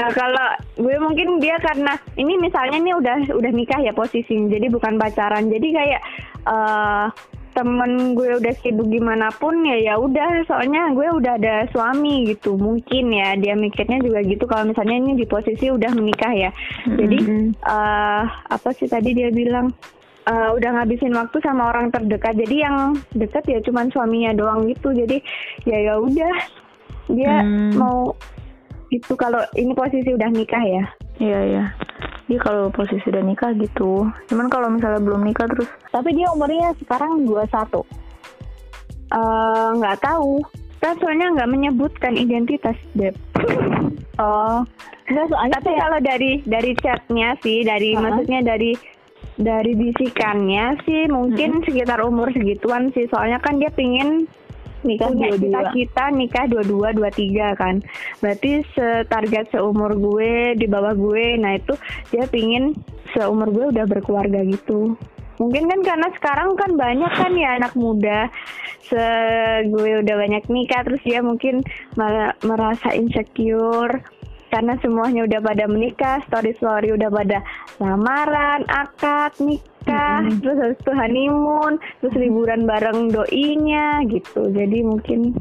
[0.00, 4.70] Eh, kalau gue mungkin dia karena ini misalnya nih udah udah nikah ya posisi jadi
[4.72, 6.02] bukan pacaran jadi kayak
[6.48, 7.06] eh
[7.52, 10.44] temen gue udah sibuk gimana pun ya ya udah.
[10.46, 13.34] Soalnya gue udah ada suami gitu mungkin ya.
[13.36, 14.44] Dia mikirnya juga gitu.
[14.46, 16.50] Kalau misalnya ini di posisi udah menikah ya.
[16.86, 17.18] Jadi
[17.60, 19.70] eh apa sih tadi dia bilang?
[20.20, 22.36] Eh, udah ngabisin waktu sama orang terdekat.
[22.36, 24.92] Jadi yang dekat ya cuman suaminya doang gitu.
[24.92, 25.18] Jadi
[25.64, 26.34] ya ya udah.
[27.10, 27.74] Dia Hmm.
[27.74, 28.14] mau
[28.90, 30.84] itu kalau ini posisi udah nikah ya
[31.20, 31.64] Iya iya.
[32.32, 34.08] Dia kalau posisi udah nikah gitu.
[34.32, 37.84] Cuman kalau misalnya belum nikah terus Tapi dia umurnya sekarang 21.
[39.10, 40.38] Eh, nggak tahu
[40.80, 43.12] kan soalnya nggak menyebutkan identitas Dep
[44.20, 44.60] Oh,
[45.08, 48.04] enggak soalnya tapi kayak kalau dari dari chatnya sih dari Uh-uh.
[48.04, 48.76] maksudnya dari
[49.40, 54.28] dari bisikannya sih mungkin sekitar umur segituan sih soalnya kan dia pingin
[54.86, 55.50] nikah punya dua-dua.
[55.50, 57.84] cita-cita nikah dua-dua dua tiga kan.
[58.18, 61.74] Berarti setarget seumur gue di bawah gue nah itu
[62.12, 62.76] dia pingin
[63.12, 64.96] seumur gue udah berkeluarga gitu.
[65.40, 68.28] Mungkin kan karena sekarang kan banyak kan ya anak muda.
[68.90, 69.04] Se
[69.70, 71.64] gue udah banyak nikah terus dia mungkin
[72.44, 74.04] merasa insecure
[74.50, 77.38] karena semuanya udah pada menikah, story story udah pada
[77.78, 84.50] lamaran, akad, nikah, terus habis itu honeymoon, terus liburan bareng doinya gitu.
[84.50, 85.38] Jadi mungkin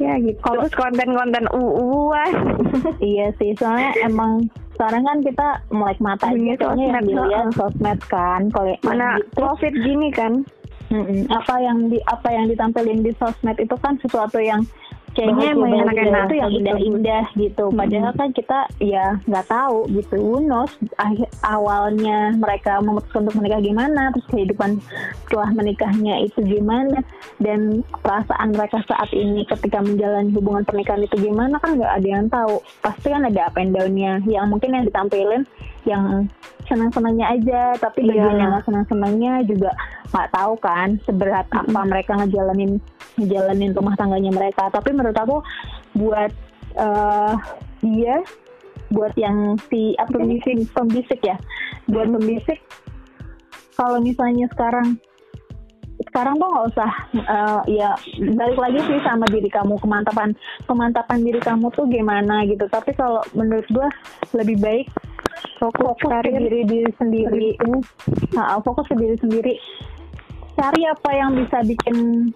[0.00, 0.40] ya gitu.
[0.40, 2.32] Terus konten-konten uuan.
[3.14, 8.00] iya sih, soalnya emang sekarang kan kita melek mata aja soalnya yang sosmed, dilihat sosmed
[8.12, 10.44] kan kalau Mana gitu, covid gini kan?
[10.90, 14.62] mm-mm, apa yang di apa yang ditampilin di sosmed itu kan sesuatu yang
[15.16, 17.64] Kayaknya emang bahagia, enak-enak itu yang indah-indah gitu.
[17.72, 20.16] Padahal kan kita ya nggak tahu gitu.
[21.00, 24.70] Akhir awalnya mereka memutuskan untuk menikah gimana terus kehidupan
[25.24, 27.00] setelah menikahnya itu gimana
[27.40, 32.28] dan perasaan mereka saat ini ketika menjalani hubungan pernikahan itu gimana kan nggak ada yang
[32.28, 32.60] tahu.
[32.84, 34.20] Pasti kan ada up and down-nya.
[34.28, 35.42] Yang mungkin yang ditampilin
[35.86, 36.26] yang
[36.66, 38.10] senang-senangnya aja tapi Iya.
[38.10, 39.70] bagian yang nggak senang-senangnya juga
[40.10, 42.82] nggak tahu kan seberat apa mereka ngejalanin
[43.16, 44.66] ngejalanin rumah tangganya mereka.
[44.74, 45.36] Tapi menurut aku
[45.94, 46.30] buat
[46.76, 47.32] eh,
[47.86, 48.18] dia
[48.90, 51.34] buat yang si apa pembisik pembisik ya
[51.90, 52.62] buat pembisik
[53.74, 54.94] kalau misalnya sekarang
[56.06, 57.90] sekarang tuh nggak usah eh, ya
[58.36, 60.36] balik lagi sih sama diri kamu kemantapan
[60.68, 62.68] kemantapan diri kamu tuh gimana gitu.
[62.68, 63.88] Tapi kalau menurut gua
[64.36, 64.86] lebih baik
[65.60, 66.36] fokus ke karir.
[66.40, 67.48] diri diri sendiri.
[68.34, 69.54] Nah, fokus ke diri sendiri.
[70.56, 72.30] Cari apa yang bisa bikin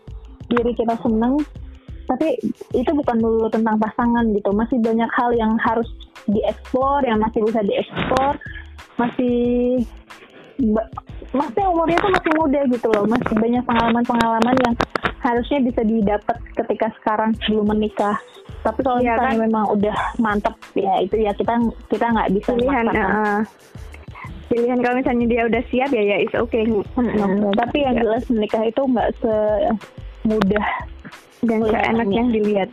[0.50, 1.40] diri kita seneng.
[2.10, 2.34] Tapi
[2.74, 4.50] itu bukan dulu tentang pasangan gitu.
[4.50, 5.86] Masih banyak hal yang harus
[6.28, 8.34] dieksplor yang masih bisa dieksplor
[9.00, 9.36] masih
[11.30, 14.74] masih umurnya tuh masih muda gitu loh masih banyak pengalaman-pengalaman yang
[15.20, 18.16] harusnya bisa didapat ketika sekarang sebelum menikah
[18.60, 19.44] tapi kalau Iya misalnya kan?
[19.46, 21.54] memang udah mantep ya itu ya kita
[21.88, 23.40] kita nggak bisa Pilihan, uh,
[24.50, 26.66] pilihan kalau misalnya dia udah siap ya ya is okay.
[26.66, 27.54] Mm-mm.
[27.54, 28.02] tapi yang Ya.
[28.02, 30.66] jelas menikah itu nggak semudah
[31.40, 32.68] dan seenak yang dilihat.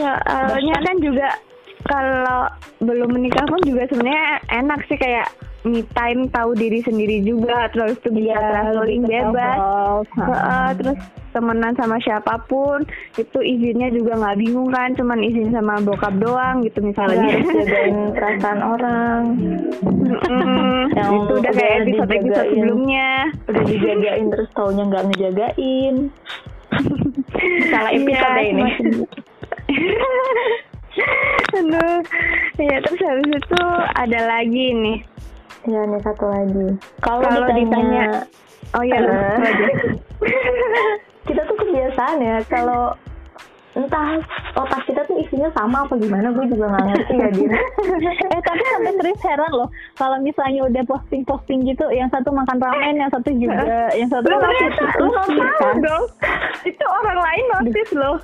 [0.00, 1.28] ya, awalnya kan juga
[1.84, 2.48] kalau
[2.80, 5.28] belum menikah pun juga sebenarnya enak sih kayak
[5.62, 10.06] me time tahu diri sendiri juga terus tuh bisa traveling lebih ke bebas self-love.
[10.18, 10.98] Heeh, terus
[11.32, 12.84] temenan sama siapa pun
[13.16, 17.96] itu izinnya juga nggak bingung kan cuman izin sama bokap doang gitu misalnya harus jagain
[18.12, 19.20] perasaan orang.
[20.92, 22.52] Yang itu udah kayak episode episode dijagain.
[22.52, 23.08] sebelumnya
[23.48, 25.94] udah dijagain terus taunya nggak ngejagain
[27.72, 28.64] salah episode Iya, ini
[31.52, 32.04] Aduh,
[32.60, 33.62] ya terus habis itu
[33.96, 34.98] ada lagi nih.
[35.66, 36.66] Ya nih satu lagi.
[37.00, 38.06] Kalau Kalau ditanya, ditanya,
[38.72, 39.04] Oh iya,
[41.28, 42.96] kita tuh kebiasaan ya kalau
[43.72, 44.20] entah
[44.52, 47.52] otak kita tuh isinya sama apa gimana gue juga nggak ngerti ya Din.
[48.36, 53.00] Eh tapi sampai serius heran loh kalau misalnya udah posting-posting gitu yang satu makan ramen
[53.00, 55.76] yang satu juga yang satu lu sushi, tahu kan.
[55.80, 56.04] dong.
[56.68, 58.16] Itu orang lain notice loh.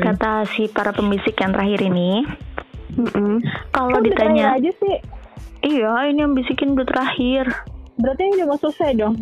[0.00, 2.24] kata si para pembisik yang terakhir ini
[3.72, 4.96] kalau Kok ditanya ditanya aja sih
[5.64, 7.48] iya ini yang bisikin udah terakhir.
[8.00, 9.14] Berarti ini udah mau selesai dong?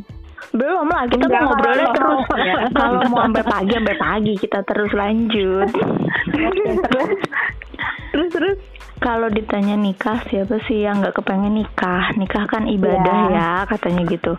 [0.54, 2.24] Belum lah kita Enggak, mau ngobrolnya terus.
[2.78, 5.70] Kalau mau sampai pagi sampai pagi kita terus lanjut.
[8.08, 8.58] Terus terus.
[8.98, 12.10] Kalau ditanya nikah siapa sih yang nggak kepengen nikah?
[12.18, 14.34] Nikah kan ibadah ya katanya gitu.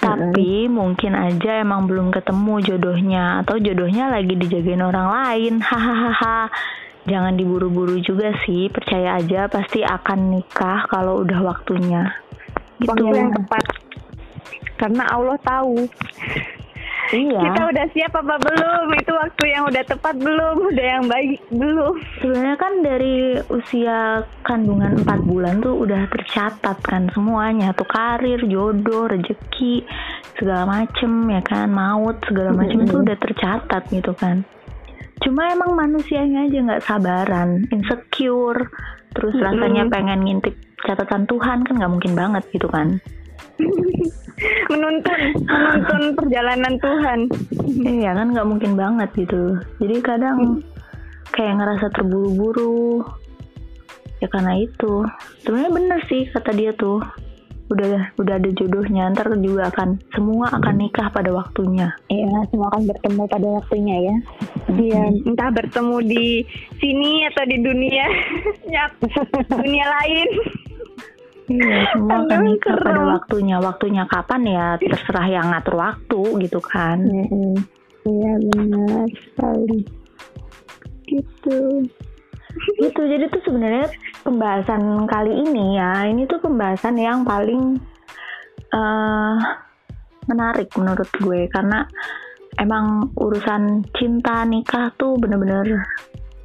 [0.00, 5.54] Tapi mungkin aja emang belum ketemu jodohnya atau jodohnya lagi dijagain orang lain.
[5.68, 6.48] Hahaha
[7.08, 12.04] jangan diburu-buru juga sih percaya aja pasti akan nikah kalau udah waktunya
[12.78, 13.64] gitu Waktu yang tepat.
[14.78, 15.90] Karena Allah tahu.
[17.10, 18.86] iya Kita udah siap apa belum?
[18.94, 20.56] Itu waktu yang udah tepat belum?
[20.70, 21.94] Udah yang baik belum?
[22.22, 23.16] sebenarnya kan dari
[23.50, 29.86] usia kandungan 4 bulan tuh udah tercatat kan semuanya tuh karir jodoh rezeki
[30.38, 34.46] segala macem ya kan maut segala macem itu udah tercatat gitu kan
[35.24, 38.68] cuma emang manusianya aja nggak sabaran insecure.
[39.16, 40.54] Terus rasanya pengen ngintip
[40.84, 43.00] catatan Tuhan kan nggak mungkin banget gitu kan.
[44.70, 47.20] Menuntun, menuntun perjalanan Tuhan.
[47.82, 49.58] iya kan nggak mungkin banget gitu.
[49.82, 50.62] Jadi kadang
[51.34, 53.02] kayak ngerasa terburu-buru.
[54.22, 55.02] Ya karena itu.
[55.42, 57.02] Sebenarnya bener sih kata dia tuh
[57.68, 62.88] udah udah ada jodohnya ntar juga akan semua akan nikah pada waktunya Iya, semua akan
[62.88, 64.16] bertemu pada waktunya ya.
[64.68, 66.26] Iya, entah bertemu di
[66.76, 68.06] sini atau di dunia,
[68.72, 68.92] Nyap,
[69.52, 70.28] dunia lain.
[71.48, 73.08] iya semua akan nikah pada serem.
[73.12, 76.98] waktunya waktunya kapan ya terserah yang ngatur waktu gitu kan.
[78.04, 79.80] Iya benar sekali.
[81.04, 81.88] Gitu.
[82.78, 83.86] Gitu jadi tuh sebenarnya
[84.22, 87.78] pembahasan kali ini ya ini tuh pembahasan yang paling
[88.68, 89.36] eh
[90.28, 91.48] menarik menurut gue.
[91.48, 91.88] Karena
[92.60, 95.88] emang urusan cinta nikah tuh bener-bener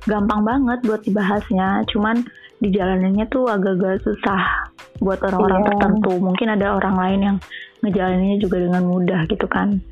[0.08, 1.84] gampang banget buat dibahasnya.
[1.92, 2.24] Cuman
[2.64, 4.72] dijalaninnya tuh agak-agak susah
[5.04, 5.68] buat orang-orang Iya.
[5.76, 6.14] tertentu.
[6.16, 7.38] Mungkin ada orang lain yang
[7.84, 9.84] ngejalaninnya juga dengan mudah gitu kan.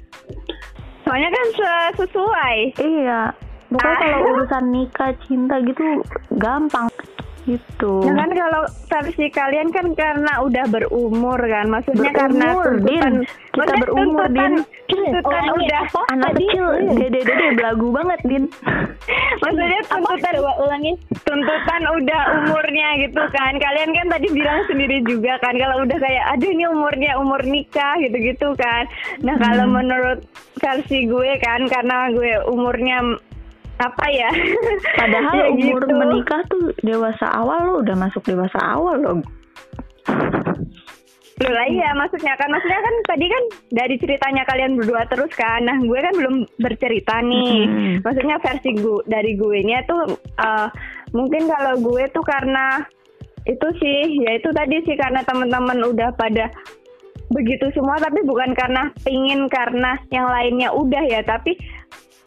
[1.03, 2.57] Soalnya kan se- sesuai.
[2.79, 3.35] iya
[3.71, 4.01] pokoknya Ah.
[4.03, 5.81] kalau urusan nikah cinta gitu
[6.33, 6.87] gampang
[7.41, 12.85] gitu Ya kan kalau versi kalian kan karena udah berumur kan, maksudnya karena Berumur, tuntutan,
[12.85, 13.13] Din.
[13.25, 14.53] Kita maksudnya berumur, tuntutan, Din.
[14.85, 16.45] tuntutan Oh, udah, apa anak tadi?
[16.45, 18.43] kecil dede-dede belagu banget din
[19.41, 20.95] maksudnya tuntutan Coba ulangin.
[21.23, 23.53] tuntutan udah umurnya gitu kan.
[23.57, 27.97] Kalian kan tadi bilang sendiri juga kan kalau udah kayak aduh ini umurnya umur nikah
[27.99, 28.85] gitu-gitu kan.
[29.19, 29.75] Nah, kalau Hmm.
[29.75, 30.19] menurut
[30.55, 33.17] versi gue kan karena gue umurnya
[33.81, 34.29] apa ya?
[35.01, 35.93] padahal Ya umur gitu.
[35.97, 39.13] menikah tuh dewasa awal lo udah masuk dewasa awal lo
[41.41, 45.65] Loh lah iya maksudnya kan maksudnya kan tadi kan dari ceritanya kalian berdua terus kan.
[45.65, 47.65] Nah, gue kan belum bercerita nih.
[47.65, 47.93] Hmm.
[48.05, 50.67] Maksudnya versi gue dari gue nya tuh eh,
[51.17, 52.85] mungkin kalau gue tuh karena
[53.49, 56.53] itu sih ya itu tadi sih karena teman-teman udah pada
[57.33, 61.57] begitu semua tapi bukan karena pingin karena yang lainnya udah ya tapi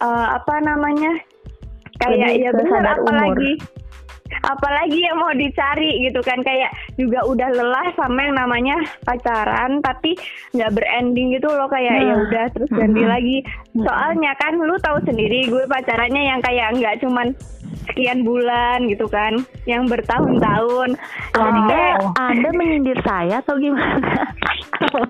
[0.03, 1.15] eh, apa namanya
[1.97, 3.07] kayak Lebih ya benar sadar umur.
[3.07, 3.53] apalagi
[4.43, 6.41] apalagi yang mau dicari gitu kan.
[6.41, 10.17] Kayak juga udah lelah sama yang namanya pacaran tapi
[10.53, 11.69] nggak berending gitu loh.
[11.69, 12.03] Kayak Nah.
[12.03, 13.37] ya udah terus ganti lagi.
[13.75, 17.31] Soalnya kan lu tahu sendiri gue pacarannya yang kayak nggak cuman
[17.87, 19.39] sekian bulan gitu kan.
[19.65, 20.97] Yang bertahun-tahun.
[21.31, 24.25] Jadi kayak anda anda menyindir saya atau gimana?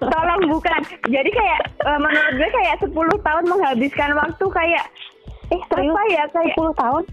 [0.01, 0.81] Tolong bukan.
[1.07, 4.85] Jadi kayak eh, menurut gue kayak 10 tahun menghabiskan waktu kayak
[5.53, 5.93] Eh, serius?
[5.93, 7.05] apa ya kayak 10 tahun?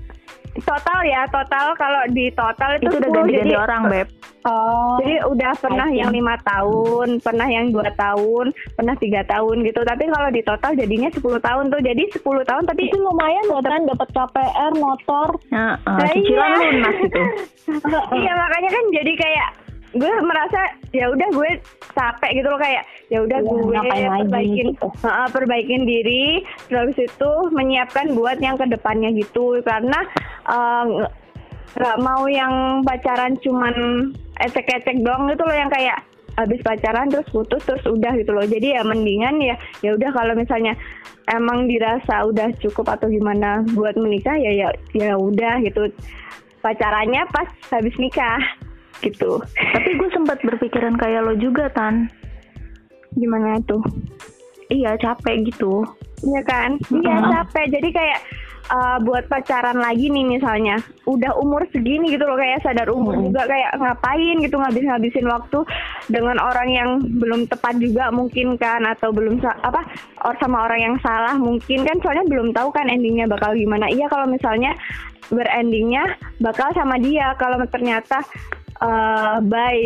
[0.52, 4.08] total ya total kalau di total itu, itu udah 10, ganti-ganti jadi- orang beb
[4.42, 4.98] Oh.
[4.98, 9.86] Jadi udah pernah I yang lima tahun, pernah yang dua tahun, pernah tiga tahun gitu.
[9.86, 11.82] Tapi kalau di total jadinya 10 tahun tuh.
[11.86, 15.38] Jadi 10 tahun tapi itu lumayan loh kan dapat KPR motor.
[15.54, 15.78] Nah,
[16.10, 16.58] cicilan iya.
[16.58, 17.22] lunas gitu
[18.20, 19.50] iya makanya kan jadi kayak
[19.92, 20.60] gue merasa
[20.96, 21.52] ya udah gue
[21.92, 23.80] capek gitu loh kayak ya udah Iya, gue
[24.24, 24.88] perbaikin gitu.
[25.32, 26.26] Perbaikin diri
[26.68, 29.60] terus itu menyiapkan buat yang ke depannya gitu.
[29.62, 30.00] Karena
[30.48, 31.14] eh, nggak-
[31.72, 33.76] nggak mau yang pacaran cuman
[34.40, 36.04] ecek-ecek doang gitu loh yang kayak
[36.40, 38.48] habis pacaran terus putus terus udah gitu loh.
[38.48, 40.72] Jadi ya mendingan ya ya udah kalau misalnya
[41.28, 45.92] emang dirasa udah cukup atau gimana buat menikah ya ya ya udah gitu.
[46.64, 48.40] Pacarannya pas habis nikah
[49.02, 49.42] gitu
[49.74, 52.08] tapi gue sempat berpikiran kayak lo juga tan
[53.18, 53.84] gimana tuh
[54.72, 55.84] iya capek gitu
[56.22, 56.70] Iya kan?
[56.94, 57.66] Iya capek.
[57.74, 58.20] Jadi kayak
[58.70, 60.78] uh, buat pacaran lagi nih misalnya,
[61.10, 65.60] udah umur segini gitu loh kayak sadar umur juga kayak ngapain gitu ngabis-ngabisin waktu
[66.08, 69.82] dengan orang yang belum tepat juga mungkin kan atau belum apa
[70.26, 73.90] or sama orang yang salah mungkin kan soalnya belum tahu kan endingnya bakal gimana.
[73.90, 74.78] Iya kalau misalnya
[75.32, 78.20] berendingnya bakal sama dia kalau ternyata
[78.82, 79.82] uh, bye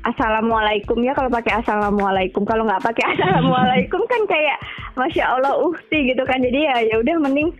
[0.00, 4.56] Assalamualaikum ya kalau pakai assalamualaikum kalau nggak pakai assalamualaikum kan kayak
[4.96, 7.52] masya Allah uhti gitu kan jadi ya ya udah mending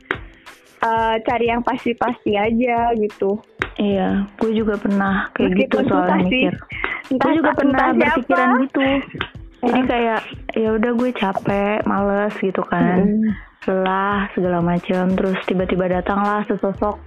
[0.81, 3.37] eh, cari yang pasti-pasti aja gitu
[3.81, 6.21] Iya, gue juga pernah kayak gitu Meskipun sih.
[6.21, 6.53] mikir.
[7.09, 7.97] Entah, Gue juga entah pernah siapa.
[7.97, 8.81] berpikiran gitu.
[9.61, 10.21] Jadi kayak
[10.53, 12.99] ya udah gue capek, males gitu kan.
[13.65, 15.05] Lelah segala macam.
[15.17, 17.01] Terus tiba-tiba datanglah sesosok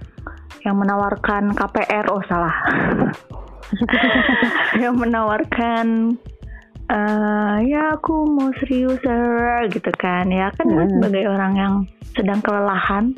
[0.66, 2.10] yang menawarkan KPR.
[2.10, 2.54] Oh salah.
[4.82, 6.16] yang menawarkan
[6.84, 10.92] eh ya aku mau serius Sarah," gitu kan ya kan gue Hmm.
[11.00, 11.74] sebagai orang yang
[12.12, 13.16] sedang kelelahan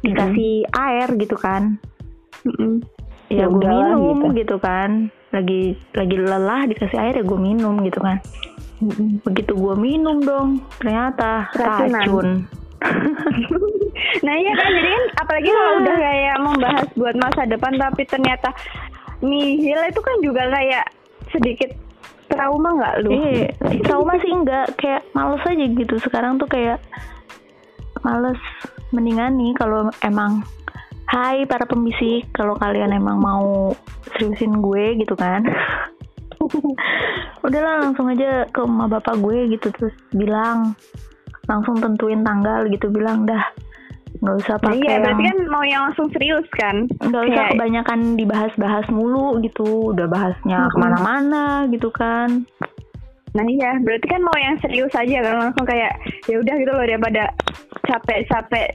[0.00, 1.76] dikasih air gitu kan
[2.42, 2.80] Mm-mm.
[3.28, 4.00] ya Ya gue minum
[4.32, 4.32] gitu.
[4.34, 4.56] gitu.
[4.58, 4.90] kan
[5.28, 8.16] lagi lagi lelah dikasih air ya gue minum gitu kan
[9.22, 10.48] begitu gue minum dong
[10.78, 11.92] ternyata Keracunan.
[11.92, 12.28] racun
[14.18, 18.48] Nah iya kan jadi kan apalagi kalau udah kayak membahas buat masa depan tapi ternyata
[19.24, 20.86] nihil itu kan juga kayak
[21.34, 21.70] sedikit
[22.28, 23.10] trauma nggak lu?
[23.12, 23.48] eh
[23.84, 25.94] trauma sih enggak kayak males aja gitu.
[26.00, 26.78] Sekarang tuh kayak
[28.04, 28.38] males.
[28.88, 30.40] Mendingan nih kalau emang
[31.08, 33.72] Hai para pembisik, kalau kalian emang mau
[34.12, 35.40] seriusin gue gitu kan.
[37.44, 39.72] Udahlah langsung aja ke emak bapak gue gitu.
[39.72, 40.76] Terus bilang
[41.48, 42.92] Langsung tentuin tanggal gitu.
[42.92, 43.40] Bilang dah
[44.18, 46.76] nggak usah Nah, pakai iya yang berarti kan mau yang langsung serius kan?
[47.00, 49.66] nggak usah Kayak- kebanyakan dibahas-bahas mulu gitu.
[49.90, 50.72] Udah bahasnya Mm-mm.
[50.72, 52.42] ke mana-mana gitu kan.
[53.28, 55.34] Nah iya berarti kan mau yang serius aja kan?
[55.40, 55.92] Langsung kayak
[56.26, 57.30] ya udah gitu loh daripada
[57.84, 58.68] capek-capek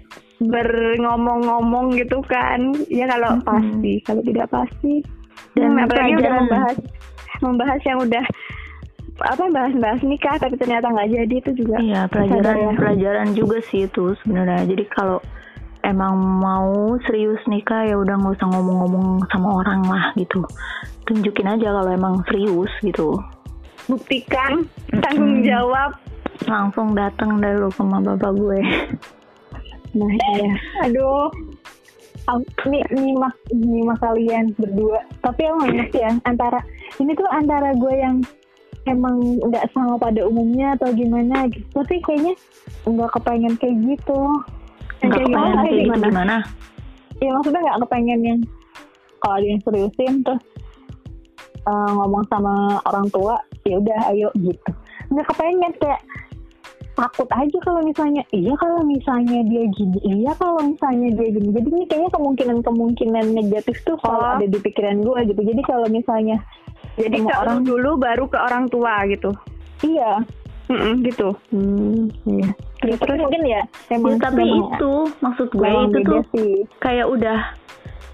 [0.44, 2.60] berngomong-ngomong gitu kan?
[2.88, 3.46] Ya kalau Mm-mm.
[3.46, 3.94] pasti.
[4.02, 5.04] Kalau tidak pasti.
[5.54, 6.78] Dan dan apalagi udah membahas
[7.42, 8.24] membahas yang udah
[9.22, 12.72] apa bahas-bahas nikah tapi ternyata nggak jadi itu juga iya pelajaran ya.
[12.74, 15.20] pelajaran juga sih itu sebenarnya jadi kalau
[15.86, 20.42] emang mau serius nikah ya udah nggak usah ngomong-ngomong sama orang lah gitu
[21.06, 23.22] tunjukin aja kalau emang serius gitu
[23.86, 24.66] buktikan
[25.04, 25.94] tanggung jawab
[26.50, 28.60] langsung datang dari lu ke bapak gue
[29.94, 30.54] Nah iya.
[30.90, 31.30] Aduh.
[32.66, 35.04] Ini nyimak nyimak kalian berdua.
[35.20, 36.64] Tapi emang ngerti ya antara
[36.98, 38.24] ini tuh antara gue yang
[38.90, 41.66] emang nggak sama pada umumnya atau gimana gitu.
[41.72, 42.34] Tapi kayaknya
[42.84, 44.22] nggak kepengen kayak gitu.
[45.04, 45.44] Nggak kayak gimana?
[45.44, 46.06] kepengen kayak gimana?
[46.08, 46.38] gimana
[47.22, 48.40] Ya maksudnya nggak kepengen yang
[49.24, 50.44] kalau ada yang seriusin terus
[51.64, 54.70] eh, ngomong sama orang tua ya udah ayo gitu.
[55.12, 56.02] Nggak kepengen kayak
[56.94, 61.68] takut aja kalau misalnya iya kalau misalnya dia gini iya kalau misalnya dia gini jadi
[61.74, 64.34] ini kayaknya kemungkinan kemungkinan negatif tuh selalu Oh.
[64.38, 66.38] ada di pikiran gue gitu jadi kalau misalnya
[66.96, 69.32] jadi ke orang- dulu baru ke orang tua gitu.
[69.82, 70.24] Iya.
[70.64, 71.36] Mm-mm, gitu.
[71.52, 72.50] Hmm, iya.
[72.84, 76.54] Ya, terus mungkin ya emang Ya, tapi memang- itu maksud gue itu tuh sih.
[76.78, 77.40] kayak udah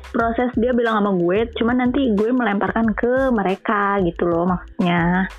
[0.09, 5.29] proses dia bilang sama gue cuman nanti gue melemparkan ke mereka gitu loh maksudnya.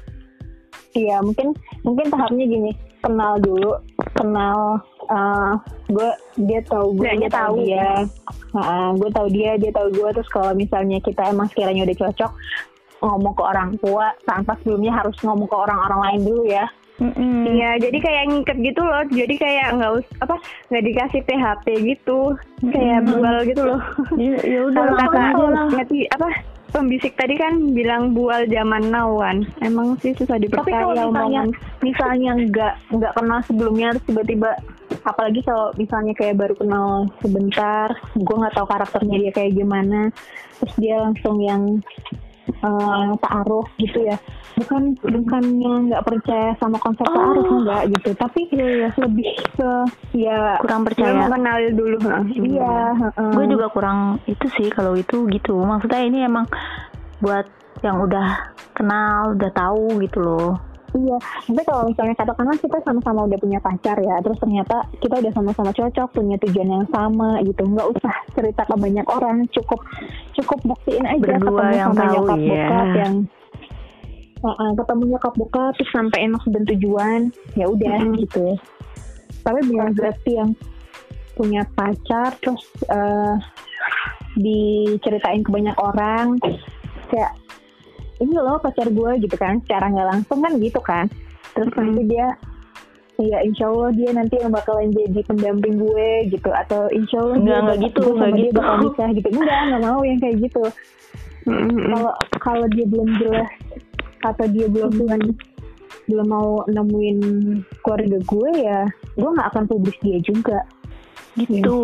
[0.93, 2.71] Iya mungkin mungkin tahapnya gini
[3.01, 3.79] kenal dulu
[4.13, 5.53] kenal eh,
[5.89, 6.09] gue
[6.41, 7.91] dia tahu gue Dianya dia tahu dia.
[8.51, 12.31] Heeh, gue tahu dia dia tahu gue terus kalau misalnya kita emang sekiranya udah cocok
[13.01, 16.67] ngomong ke orang tua tanpa sebelumnya harus ngomong ke orang-orang lain dulu ya.
[17.01, 19.03] Iya, jadi kayak ngikat gitu loh.
[19.09, 20.37] Jadi kayak nggak us apa
[20.69, 22.37] nggak dikasih PHP gitu,
[22.69, 23.17] kayak Mm-mm.
[23.17, 23.81] bual gitu loh.
[24.21, 24.85] ya, ya udah
[25.73, 26.29] ngerti apa
[26.71, 29.49] pembisik tadi kan bilang bual zaman now kan.
[29.65, 31.43] Emang sih susah tapi dipercaya kalau misalnya
[31.81, 34.51] misalnya nggak nggak kenal sebelumnya terus tiba-tiba
[35.09, 40.13] apalagi kalau misalnya kayak baru kenal sebentar gue nggak tahu karakternya dia kayak gimana
[40.61, 41.81] terus dia langsung yang
[42.49, 44.17] eh, taaruf gitu ya.
[44.61, 47.15] Bukan bukannya nggak percaya sama konsep Oh.
[47.15, 48.11] taaruf enggak gitu.
[48.17, 48.41] Tapi
[48.97, 49.71] lebih ke
[50.15, 51.29] ya kurang percaya.
[51.29, 51.97] kenal dulu.
[52.37, 52.93] iya.
[52.95, 53.31] heeh.
[53.37, 55.57] gue juga kurang itu sih kalau itu gitu.
[55.57, 56.45] Maksudnya ini emang
[57.21, 57.45] buat
[57.81, 63.39] yang udah kenal udah tahu gitu loh Iya, tapi kalau misalnya katakanlah kita sama-sama udah
[63.39, 67.89] punya pacar ya, terus ternyata kita udah sama-sama cocok, punya tujuan yang sama gitu, nggak
[67.95, 69.79] usah cerita ke banyak orang, cukup
[70.35, 72.49] cukup buktiin aja Berdua ketemu yang sama tahu, nyokap ya.
[72.51, 73.15] bokap yang
[74.41, 77.21] Heeh, ketemu nyokap bokap terus sampein maksud dan tujuan,
[77.55, 78.57] ya udah gitu.
[79.45, 80.51] Tapi bukan berarti yang
[81.37, 83.37] punya pacar terus eh,
[84.41, 86.41] diceritain ke banyak orang
[87.11, 87.37] kayak
[88.21, 89.59] ini loh pacar gue gitu kan.
[89.65, 91.09] Secara nggak langsung kan gitu kan.
[91.53, 91.83] Terus Mm-mm.
[91.83, 92.29] nanti dia
[93.21, 96.49] ya insya Allah dia nanti yang bakalan jadi pendamping gue gitu.
[96.49, 98.59] Atau insya Allah Enggak, dia bakal- gitu, sama enggak dia gitu.
[98.61, 99.29] bakal nikah gitu.
[99.33, 100.65] Enggak nggak mau yang kayak gitu.
[101.91, 103.51] Kalau kalau dia belum jelas
[104.21, 104.93] atau dia belum
[106.05, 107.19] belum mau nemuin
[107.81, 108.81] keluarga gue ya
[109.17, 110.61] gue nggak akan publis dia juga.
[111.39, 111.81] Gitu.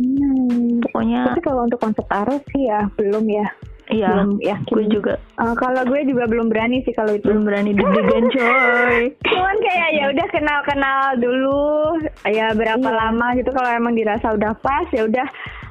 [0.00, 0.80] Hmm.
[0.80, 3.44] pokoknya tapi kalau untuk konsep arus sih ya belum ya
[3.92, 4.72] iya belum yakin.
[4.72, 5.14] gue juga.
[5.34, 7.24] Eh, kalau gue juga belum berani sih kalau itu.
[7.24, 8.96] belum berani deg-degan coy.
[9.30, 11.62] Cuman kayak ya udah kenal-kenal dulu,
[12.24, 12.98] ya berapa Iya.
[12.98, 13.50] lama gitu.
[13.50, 15.26] Kalau emang dirasa udah pas ya udah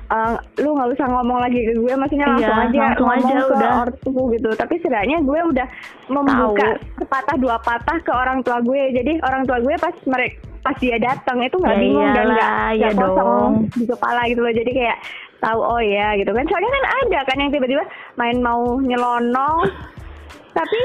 [0.09, 1.93] eh, lu nggak usah ngomong lagi ke gue.
[1.93, 3.72] Maksudnya Iya, langsung aja langsung ngomong aja, ke udah.
[3.84, 4.49] ortu gitu.
[4.51, 5.67] Tapi setidaknya gue udah
[6.07, 8.82] membuka sepatah dua patah ke orang tua gue.
[8.91, 12.36] Jadi orang tua gue pas mereka pas dia datang itu nggak Ya bingung dan nggak
[12.36, 13.53] iyalah, nggak ya kosong dong.
[13.72, 14.51] di kepala gitu loh.
[14.51, 14.97] Jadi kayak
[15.39, 17.83] tahu oh ya gitu kan soalnya kan ada kan yang tiba-tiba
[18.15, 19.67] main mau nyelonong
[20.57, 20.79] tapi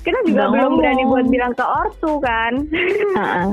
[0.00, 1.12] kita juga Nggak belum berani ngomong.
[1.16, 2.52] buat bilang ke ortu kan
[3.16, 3.50] Heeh.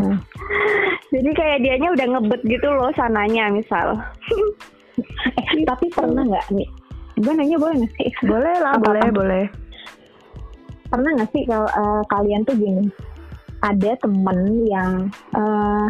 [1.15, 3.95] jadi kayak dianya udah ngebet gitu loh sananya misal
[5.49, 6.67] Eh, tapi pernah nggak nih?
[7.17, 8.11] Gue nanya boleh nggak sih?
[8.21, 8.85] boleh lah Apa-apa?
[8.85, 9.43] boleh boleh
[10.85, 12.85] Pernah nggak sih kalau eh, kalian tuh gini?
[13.61, 14.91] Ada temen yang
[15.31, 15.87] eh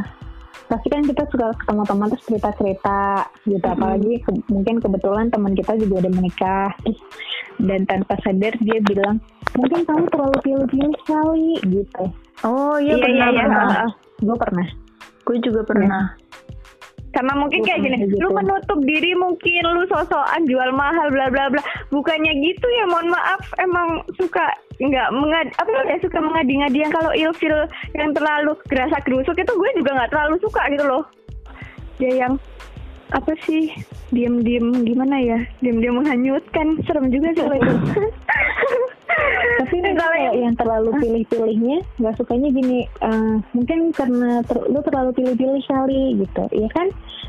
[0.71, 3.01] pasti kan kita suka ketemu teman terus cerita-cerita
[3.43, 3.65] gitu.
[3.65, 6.71] Apalagi ke- mungkin kebetulan teman kita juga udah menikah.
[7.59, 9.19] Dan tanpa sadar dia bilang
[9.53, 12.03] mungkin kamu terlalu pilih-pilih sekali gitu.
[12.41, 13.43] Oh iya Iya, pernah iya, iya.
[13.43, 13.89] pernah.
[14.17, 14.67] Gue pernah.
[15.21, 16.03] Gue juga pernah
[17.11, 18.23] sama mungkin kayak gini Gitu.
[18.23, 21.61] lu menutup diri mungkin lu sosokan jual mahal bla bla bla.
[21.91, 23.41] Bukannya gitu ya mohon maaf.
[23.59, 27.55] Emang suka nggak mengad apa ya suka mengadi-ngadi yang kalau ilfil
[27.93, 31.03] yang terlalu gerasa gerusuk itu gue juga nggak terlalu suka gitu loh.
[31.99, 32.33] Dia yang
[33.11, 33.67] apa sih
[34.15, 35.39] diem-diem gimana ya?
[35.59, 37.73] Diem-diem menghanyutkan serem juga sih itu
[39.57, 44.79] tapi ini Kalau kayak yang- terlalu pilih-pilihnya nggak sukanya gini eh, mungkin karena ter- lu
[44.81, 46.43] terlalu pilih-pilih kali gitu.
[46.51, 46.87] Ya kan?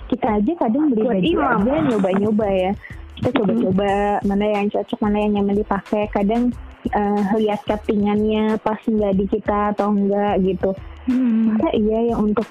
[0.08, 1.58] Kita aja kadang beli baju imam.
[1.60, 2.72] aja nyoba-nyoba ya.
[3.16, 3.90] Kita coba-coba
[4.24, 6.08] mana yang cocok mana yang nyaman dipakai.
[6.08, 6.52] Kadang
[6.88, 10.72] eh, lihat settingannya pas nggak di kita atau enggak gitu.
[11.02, 11.54] Hmm.
[11.54, 12.46] masa iya yang untuk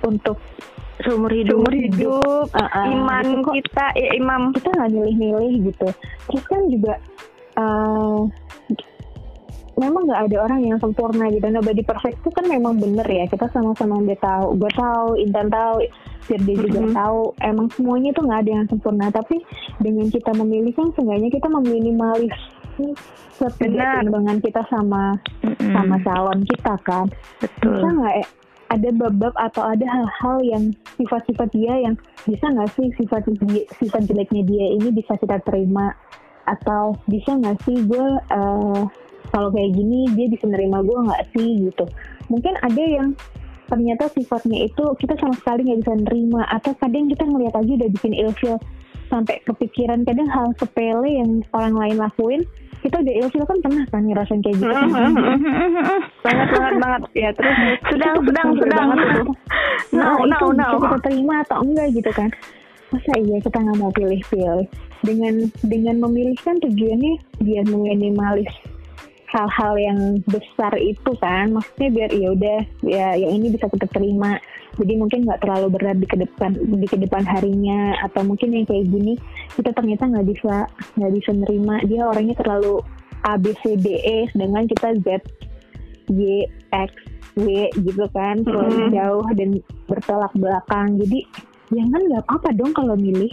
[0.00, 0.38] untuk
[1.00, 1.60] seumur hidup.
[1.60, 2.44] Seumur hidup.
[2.52, 4.52] Ah, ah, iman gitu kita ya imam.
[4.52, 5.88] Kita nggak milih-milih gitu.
[6.28, 6.94] Terus kan juga
[7.56, 8.20] eh,
[9.80, 11.48] memang nggak ada orang yang sempurna gitu.
[11.48, 13.24] Nobody perfect itu kan memang bener ya.
[13.24, 14.46] Kita sama-sama udah tahu.
[14.60, 15.80] Gue tahu Intan tahu
[16.28, 16.92] biar dia juga Mhm.
[16.92, 17.20] tahu.
[17.40, 19.06] Emang semuanya tuh nggak ada yang sempurna.
[19.08, 19.36] Tapi
[19.80, 22.34] dengan kita memilih kan seenggaknya kita meminimalis
[23.40, 24.04] Benar.
[24.04, 25.72] ketimbangan kita sama Mm-mm.
[25.72, 27.06] sama calon kita kan.
[27.40, 27.72] Betul.
[27.80, 28.26] Bisa nggak ya
[28.70, 33.26] ada bab-bab atau ada hal-hal yang sifat-sifat dia yang bisa nggak sih sifat
[33.82, 35.90] sifat jeleknya dia ini bisa kita terima
[36.48, 38.82] atau bisa nggak sih gue eh,
[39.30, 41.84] kalau kayak gini dia bisa nerima gue nggak sih gitu.
[42.28, 43.14] Mungkin ada yang
[43.70, 46.42] ternyata sifatnya itu kita sama sekali nggak bisa nerima.
[46.50, 48.56] Atau kadang kita ngeliat aja udah bikin ilfil
[49.08, 50.02] sampai kepikiran.
[50.02, 52.42] Kadang hal sepele yang orang lain lakuin
[52.80, 54.72] kita udah ilfil kan pernah kan ngerasain kayak gitu.
[54.72, 55.12] Kan
[56.24, 57.02] banget banget banget.
[57.12, 58.86] Ya terus sedang sedang sedang.
[58.96, 59.32] gitu.
[59.90, 60.70] Nah, now, itu now.
[60.70, 62.30] bisa kita terima atau enggak gitu kan
[62.90, 64.66] masa iya kita nggak mau pilih-pilih
[65.06, 65.34] dengan
[65.64, 68.50] dengan memilih kan tujuannya biar meminimalis
[69.30, 71.54] hal-hal yang besar itu kan.
[71.54, 74.36] Maksudnya biar ya udah ya yang ini bisa kita terima.
[74.78, 77.94] Jadi mungkin nggak terlalu berat di ke depan di ke depan harinya.
[78.02, 79.14] Atau mungkin yang kayak gini
[79.54, 80.66] kita ternyata nggak bisa
[80.98, 81.78] nggak bisa nerima.
[81.86, 82.82] Dia orangnya terlalu
[83.22, 85.08] A B C D E sedangkan kita Z
[86.10, 86.42] Y
[86.74, 86.90] X
[87.38, 88.42] W gitu kan.
[88.42, 88.92] Terlalu Mm-mm.
[88.98, 89.48] jauh dan
[89.86, 90.98] bertolak belakang.
[90.98, 91.22] Jadi
[91.70, 93.30] ya kan nggak apa-apa dong kalau milih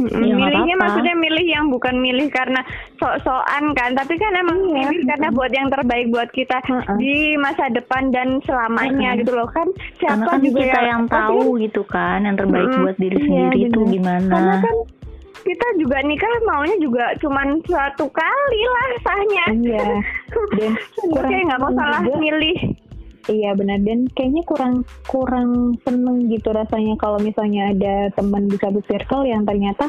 [0.00, 0.80] Ya, milihnya apa-apa.
[0.80, 2.64] maksudnya milih yang bukan milih karena
[2.96, 4.72] sok-sokan kan tapi kan emang Iya.
[4.88, 6.96] milih karena buat yang terbaik buat kita Heeh.
[6.96, 9.68] di masa depan dan selamanya gitu loh kan
[9.98, 12.80] karena siapa kan juga kita yang tahu gitu kan yang terbaik Mm-mm.
[12.80, 13.92] buat diri Iya, sendiri itu bener.
[13.92, 14.76] gimana karena kan
[15.40, 19.84] kita juga nikah maunya juga cuman suatu kali lah sahnya Iya.
[20.56, 20.72] Dan
[21.28, 22.16] kayak nggak mau salah juga.
[22.16, 22.56] milih
[23.30, 23.78] Iya benar.
[23.86, 24.74] Dan kayaknya kurang
[25.06, 29.86] kurang seneng gitu rasanya kalau misalnya ada teman di satu circle yang ternyata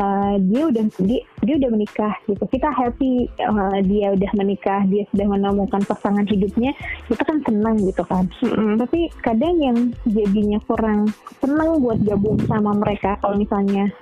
[0.00, 2.40] uh, dia udah dia, dia udah menikah gitu.
[2.48, 6.72] Kita happy uh, dia udah menikah dia sudah menemukan pasangan hidupnya
[7.12, 8.24] kita kan senang gitu kan.
[8.40, 8.80] Mm-mm.
[8.80, 11.12] tapi kadang yang jadinya kurang
[11.44, 13.92] senang buat gabung sama mereka kalau misalnya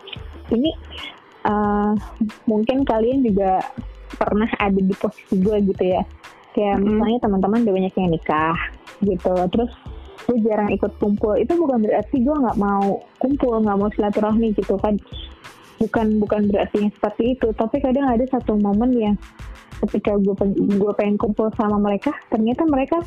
[0.55, 0.71] ini
[1.47, 1.95] uh,
[2.47, 3.63] mungkin kalian juga
[4.19, 6.03] pernah ada di posisi gue gitu ya
[6.55, 6.99] kayak Mm-mm.
[6.99, 8.59] misalnya teman-teman udah banyak yang nikah
[9.03, 9.33] gitu.
[9.55, 9.73] Terus
[10.29, 11.35] gue jarang ikut kumpul.
[11.39, 14.99] Itu bukan berarti gue nggak mau kumpul nggak mau silaturahmi gitu kan.
[15.81, 17.49] Bukan bukan berarti yang seperti itu.
[17.55, 19.17] Tapi kadang ada satu momen yang
[19.87, 20.35] ketika gue
[20.77, 23.01] gue pengen kumpul sama mereka ternyata mereka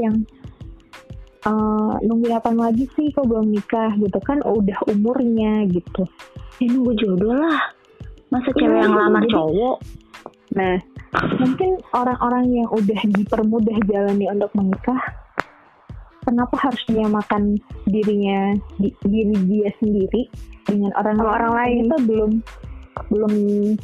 [0.00, 0.24] yang
[1.46, 4.40] eh nungguin apa lagi sih kok belum nikah gitu kan.
[4.42, 6.06] Udah umurnya gitu.
[6.58, 7.74] Ya nunggu jodoh lah.
[8.28, 9.76] Masa cewek Iya, yang lamar cowok?
[10.52, 10.76] Nah
[11.38, 15.00] mungkin orang-orang yang udah dipermudah jalannya untuk menikah
[16.22, 20.28] kenapa harus menyamakan dirinya di- diri dia sendiri
[20.68, 21.78] dengan orang Sama orang lain.
[21.86, 22.32] itu belum
[23.08, 23.32] belum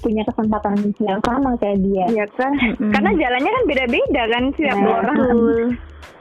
[0.02, 2.04] punya kesempatan yang sama kayak dia.
[2.10, 2.50] Iya kan?
[2.52, 2.90] Mm-mm.
[2.90, 5.16] karena jalannya kan beda-beda kan setiap Nah, orang.
[5.16, 5.64] betul.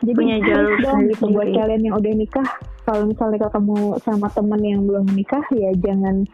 [0.03, 2.49] Jadi punya jalur dong gitu buat kalian yang udah nikah.
[2.83, 6.27] Kalau misalnya ketemu sama temen yang belum menikah ya jangan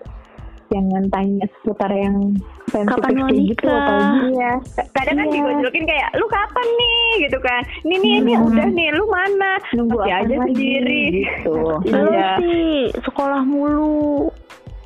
[0.69, 2.33] jangan tanya seputar yang
[2.69, 3.73] Kapan mau gitu nikah?
[3.73, 4.51] apalagi Iya,
[4.93, 5.33] kadang kan Iya.
[5.33, 7.61] digojlokin kayak lu kapan nih gitu kan.
[7.81, 9.51] Ini nih ini udah nih lu mana?
[9.73, 11.01] nunggu aja lagi, sendiri.
[11.17, 11.55] gitu.
[11.81, 12.29] Lu Iya.
[12.37, 12.69] sih
[13.01, 14.29] sekolah mulu.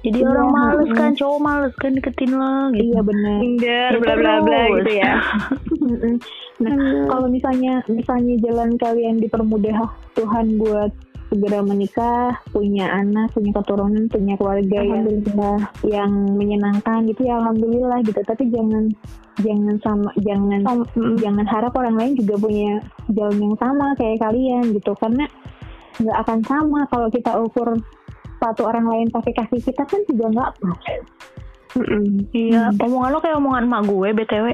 [0.04, 0.98] Jadi Iya, orang males mm.
[0.98, 2.84] kan, cowok males kan deketin lo gitu.
[2.92, 3.38] Iya benar.
[3.40, 5.14] Minder, Ya bla bla bla gitu ya.
[6.54, 6.78] Nah,
[7.10, 9.74] kalau misalnya misalnya jalan kalian dipermudah
[10.14, 10.94] Tuhan buat
[11.34, 15.06] segera menikah, punya anak, punya keturunan, punya keluarga yang
[15.82, 18.22] yang menyenangkan gitu ya alhamdulillah gitu.
[18.22, 18.94] Tapi jangan
[19.42, 20.62] jangan sama jangan
[20.94, 21.18] Mm.
[21.18, 22.78] jangan harap orang lain juga punya
[23.10, 25.26] jalan yang sama kayak kalian gitu karena
[25.98, 27.74] nggak akan sama kalau kita ukur
[28.38, 30.78] sepatu orang lain pakai kaki kita kan juga nggak pas.
[31.74, 32.30] Mm-mm.
[32.30, 34.48] Iya, omongan lo kayak omongan emak gue BTW.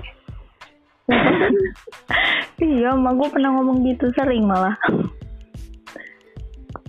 [2.69, 4.79] iya, emak gue pernah ngomong gitu sering malah.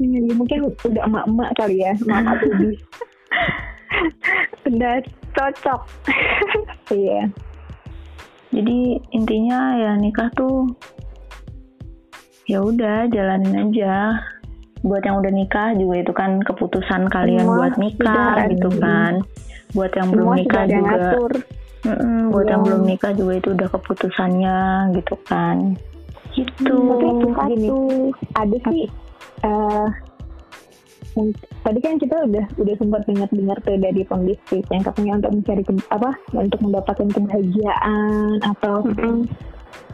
[0.01, 2.73] Ya, mungkin udah emak-emak kali ya, emak Budi.
[4.69, 4.95] Udah
[5.37, 5.81] cocok.
[6.91, 7.31] Iya.
[8.51, 10.67] Jadi intinya ya nikah tuh
[12.51, 14.19] ya udah jalanin aja.
[14.83, 19.13] Buat yang udah nikah juga itu kan keputusan kalian Semua buat nikah udah gitu kan.
[19.71, 21.33] Buat yang belum Semua sudah nikah juga ngatur.
[21.81, 22.67] Mm-mm, buat yang Iya.
[22.67, 24.59] belum nikah juga itu udah keputusannya
[24.99, 25.57] gitu kan.
[26.35, 26.75] Gitu.
[27.39, 27.69] Tapi gini,
[28.35, 28.91] ada sih
[29.41, 29.89] eh,
[31.61, 35.89] tadi kan kita udah udah sempat dengar-dengar tuh dari pembisnis yang katanya untuk mencari ke-
[35.91, 39.27] apa untuk mendapatkan kebahagiaan atau Mm-mm.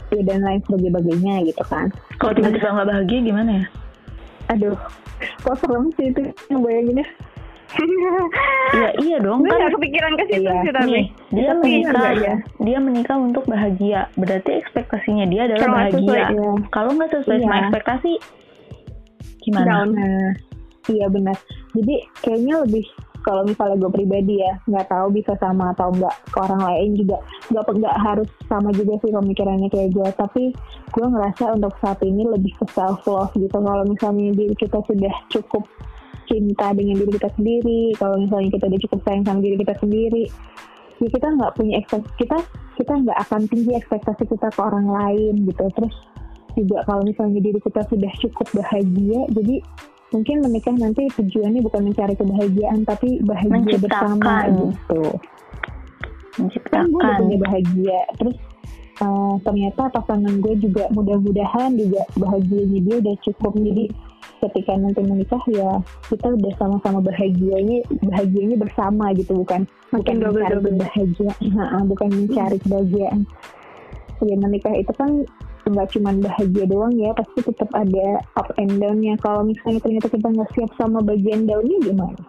[0.09, 1.91] ya dan lain sebagainya gitu kan.
[2.17, 3.65] Kalau tiba-tiba nggak bahagia gimana ya?
[4.47, 4.77] Aduh,
[5.41, 7.07] kok serem sih itu ngebayanginnya.
[8.69, 9.59] Iya iya dong Gue kan.
[9.59, 10.61] gak kepikiran ke situ Iya.
[10.61, 10.87] sih tapi.
[10.87, 12.35] Nih, dia Tapi menikah, ya?
[12.57, 14.07] dia menikah untuk bahagia.
[14.15, 15.99] Berarti ekspektasinya dia adalah Kalau bahagia.
[15.99, 16.51] sesuai, iya.
[16.69, 17.61] Kalau nggak sesuai sama Iya.
[17.61, 18.11] ekspektasi,
[19.47, 19.87] gimana?
[19.87, 20.31] Nah,
[20.91, 21.37] iya benar.
[21.71, 22.85] Jadi kayaknya lebih
[23.23, 27.17] kalau misalnya gue pribadi ya nggak tahu bisa sama atau enggak ke orang lain juga.
[27.51, 30.43] Nggak nggak harus sama juga sih pemikirannya kayak gue tapi
[30.95, 33.55] gue ngerasa untuk saat ini lebih ke self love gitu.
[33.55, 35.63] Kalau misalnya diri kita sudah cukup
[36.27, 40.25] cinta dengan diri kita sendiri kalau misalnya kita udah cukup sayang sama diri kita sendiri
[40.97, 42.37] ya kita nggak punya ekspektasi kita
[42.75, 45.65] kita nggak akan tinggi ekspektasi kita ke orang lain gitu.
[45.73, 45.95] Terus
[46.57, 49.55] juga kalau misalnya diri kita sudah cukup bahagia jadi
[50.07, 53.83] mungkin menikah nanti tujuannya bukan mencari kebahagiaan tapi bahagia Menciptakan.
[53.83, 55.03] bersama gitu.
[55.03, 57.17] Kan gue Menciptakan.
[57.19, 57.99] punya bahagia.
[58.15, 58.37] Terus
[59.03, 63.53] eh, ternyata pasangan gue juga mudah-mudahan juga bahagianya dia udah cukup.
[63.57, 63.85] Jadi
[64.37, 69.43] ketika nanti menikah ya kita udah sama-sama bahagianya bahagianya bersama gitu.
[69.43, 71.37] Bukan bukan Makin mencari kebahagiaan.
[71.51, 73.19] Nah, bukan mencari kebahagiaan.
[74.23, 75.11] Ya menikah itu kan
[75.69, 80.27] nggak cuma bahagia doang ya pasti tetap ada up and down-nya kalau misalnya ternyata kita
[80.27, 82.19] nggak siap sama bagian down-nya gimana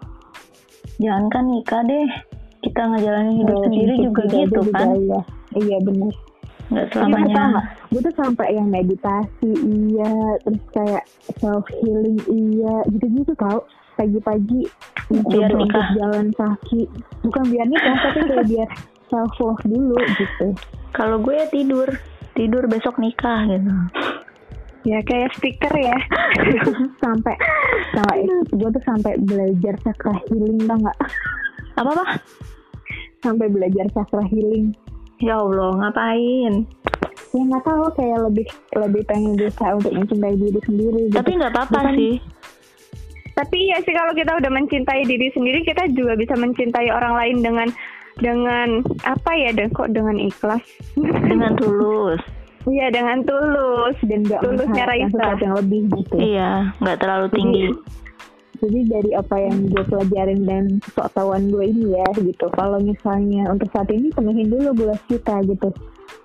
[0.98, 2.10] Jangan kan nikah deh.
[2.58, 4.88] Kita ngejalanin hidup Oh, sendiri juga gitu juga kan.
[4.98, 5.20] iya
[5.56, 6.10] iya benar
[6.68, 7.62] Nggak tau selamanya.
[7.88, 10.10] gue tuh sampai yang meditasi iya,
[10.42, 11.04] terus kayak
[11.38, 13.62] self healing iya, gitu-gitu tau.
[13.94, 14.66] Pagi-pagi
[15.08, 15.86] Biar untuk nikah.
[15.94, 16.86] jalan kaki,
[17.22, 18.68] bukan biar nikah tapi kayak biar
[19.06, 20.48] self love dulu gitu.
[20.92, 21.88] Kalau gue ya tidur,
[22.38, 23.74] tidur besok nikah gitu.
[24.86, 25.98] Ya kayak stiker ya.
[27.02, 27.34] sampai
[27.90, 28.18] sampai
[28.54, 30.98] gue tuh sampai belajar chakra healing tau nggak?
[31.74, 32.04] Apa apa?
[33.26, 34.70] Sampai belajar chakra healing.
[35.18, 36.62] Ya Allah, ngapain?
[37.34, 38.46] Ya nggak tahu kayak lebih
[38.78, 41.00] lebih pengen berusaha untuk mencintai diri sendiri.
[41.10, 41.18] Gitu.
[41.18, 42.14] Tapi nggak apa-apa Bukan- sih.
[43.38, 47.36] Tapi iya sih kalau kita udah mencintai diri sendiri, kita juga bisa mencintai orang lain
[47.38, 47.68] dengan
[48.18, 49.50] dengan apa ya?
[49.54, 50.62] Dan kok dengan ikhlas?
[50.98, 52.20] Dengan tulus.
[52.68, 53.96] Iya dengan tulus.
[54.04, 55.40] dan nggak Tulusnya Raisa.
[55.40, 56.16] yang lebih gitu.
[56.20, 57.64] Iya, nggak terlalu tinggi.
[58.58, 62.50] Jadi dari apa yang gue pelajarin dan pengetahuan gue ini ya gitu.
[62.52, 65.70] Kalau misalnya untuk saat ini penuhin dulu gelas kita gitu.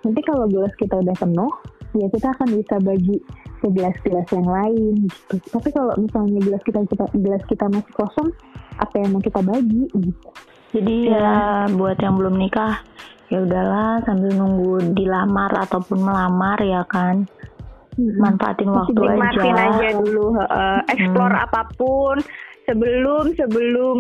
[0.04, 1.54] Nanti kalau gelas kita udah penuh,
[1.96, 3.18] ya kita akan bisa bagi
[3.64, 5.36] ke gelas-gelas yang lain gitu.
[5.54, 8.30] Tapi kalau misalnya gelas kita, kita gelas kita masih kosong,
[8.82, 10.30] apa yang mau kita bagi gitu.
[10.74, 12.82] Jadi ya buat yang belum nikah,
[13.30, 17.30] ya udahlah sambil nunggu dilamar ataupun melamar ya kan.
[17.94, 19.54] Manfaatin waktu aja.
[19.54, 20.34] aja dulu.
[20.34, 20.78] heeh.
[20.90, 22.18] explore apa pun
[22.66, 23.98] sebelum sebelum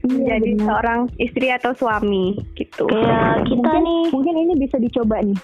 [0.00, 0.64] Iya, menjadi benar.
[0.64, 2.88] seorang istri atau suami gitu.
[2.88, 5.36] Kayak kita mungkin, nih, mungkin ini bisa dicoba nih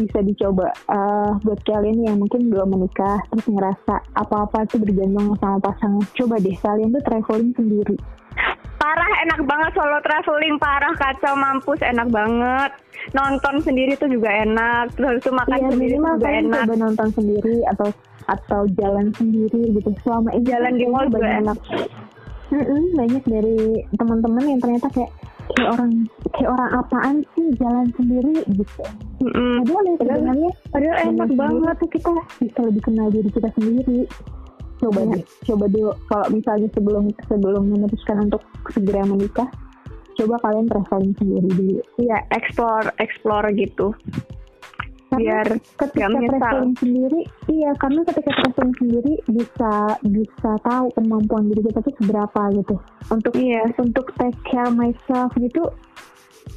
[0.00, 5.60] bisa dicoba Eh, buat kalian yang mungkin belum menikah terus ngerasa apa-apa tuh bergantung sama
[5.60, 7.96] pasangan coba deh kalian tuh traveling sendiri
[8.88, 12.72] Parah enak banget solo traveling parah kacau mampus enak banget.
[13.12, 14.96] Nonton sendiri tuh juga enak.
[14.96, 16.64] Terus itu makan Iya sendiri juga enak.
[16.64, 17.88] coba nonton sendiri atau
[18.24, 21.58] atau jalan sendiri gitu selama ini Jalan di mall juga enak.
[22.48, 23.56] Mm-mm, banyak dari
[23.92, 25.12] teman-teman yang ternyata kayak
[25.52, 25.92] kayak orang
[26.32, 28.84] kayak orang apaan sih jalan sendiri gitu
[29.20, 29.68] Mm-mm.
[29.68, 31.74] padahal ya sebenarnya Padahal enak banget.
[31.76, 32.10] tuh kita
[32.40, 34.00] bisa lebih kenal diri kita sendiri
[34.78, 39.48] coba deh coba dulu kalau misalnya sebelum sebelum memutuskan untuk segera menikah
[40.14, 43.94] coba kalian traveling sendiri dulu Iya, explore explore gitu.
[45.08, 49.72] Karena Biar ketika traveling sendiri iya karena ketika traveling sendiri bisa
[50.04, 52.76] bisa tahu kemampuan diri kita tuh seberapa gitu
[53.08, 53.62] untuk Iya.
[53.80, 55.64] untuk take care myself gitu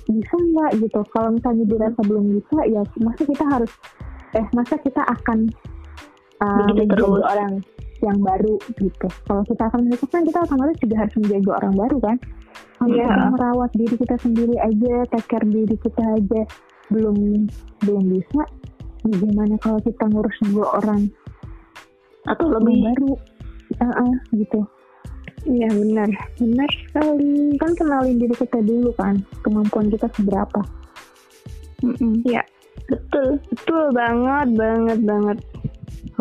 [0.07, 3.71] bisa nggak gitu kalau misalnya dirasa belum bisa ya masa kita harus
[4.33, 5.47] eh masa kita akan
[6.41, 7.23] Begitu menjaga terus.
[7.23, 7.53] orang
[8.03, 11.97] yang baru gitu kalau kita akan menikah kan kita otomatis juga harus menjaga orang baru
[12.01, 12.17] kan
[12.81, 13.05] kalau Iya.
[13.05, 16.41] kita merawat diri kita sendiri aja take care diri kita aja
[16.89, 17.17] belum
[17.85, 18.41] belum bisa
[19.05, 21.07] bagaimana kalau kita ngurus dua orang
[22.25, 23.11] atau lebih baru
[23.71, 24.61] Heeh, gitu
[25.41, 26.09] Iya benar.
[26.37, 30.61] benar sekali kan kenalin diri kita dulu kan kemampuan kita seberapa.
[32.21, 32.45] Iya.
[32.85, 33.41] Betul.
[33.49, 35.37] Betul banget, banget, banget.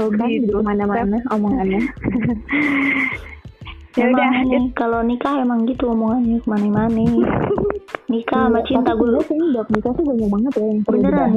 [0.01, 0.59] Hobi di itu.
[0.65, 1.83] mana-mana omongannya
[3.99, 4.31] Ya udah,
[4.79, 7.03] kalau nikah emang gitu omongannya ke mana-mana.
[8.13, 11.31] nikah sama Iya, cinta gue sebenarnya kayaknya bab nikah tuh banyak banget ya yang beneran.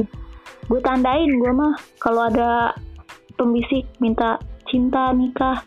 [0.70, 2.78] Gue tandain gue mah kalau ada
[3.41, 4.38] pembisik minta
[4.70, 5.66] cinta nikah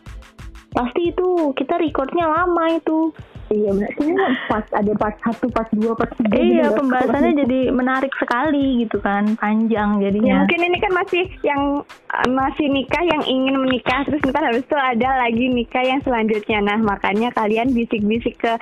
[0.71, 3.11] pasti itu kita recordnya lama itu.
[3.49, 6.75] Iya benar kayaknya pas ada part satu part dua part tiga gitu Iya ya.
[6.75, 10.35] pembahasannya jadi menarik sekali gitu kan panjang Ya jadinya.
[10.41, 14.75] mungkin ini kan masih yang uh, masih nikah yang ingin menikah terus ntar habis itu
[14.75, 16.59] ada lagi nikah yang selanjutnya.
[16.61, 18.53] Nah makanya kalian bisik-bisik ke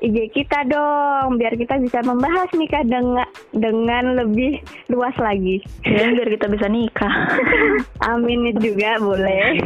[0.00, 4.56] IG kita dong biar kita bisa membahas nikah dengan dengan lebih
[4.88, 5.60] luas lagi.
[5.82, 7.12] Ya biar kita bisa nikah.
[8.10, 9.60] Amin juga boleh.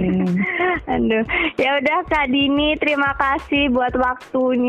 [0.86, 4.63] Aduh, ya udah Kak Dini, terima kasih buat waktunya.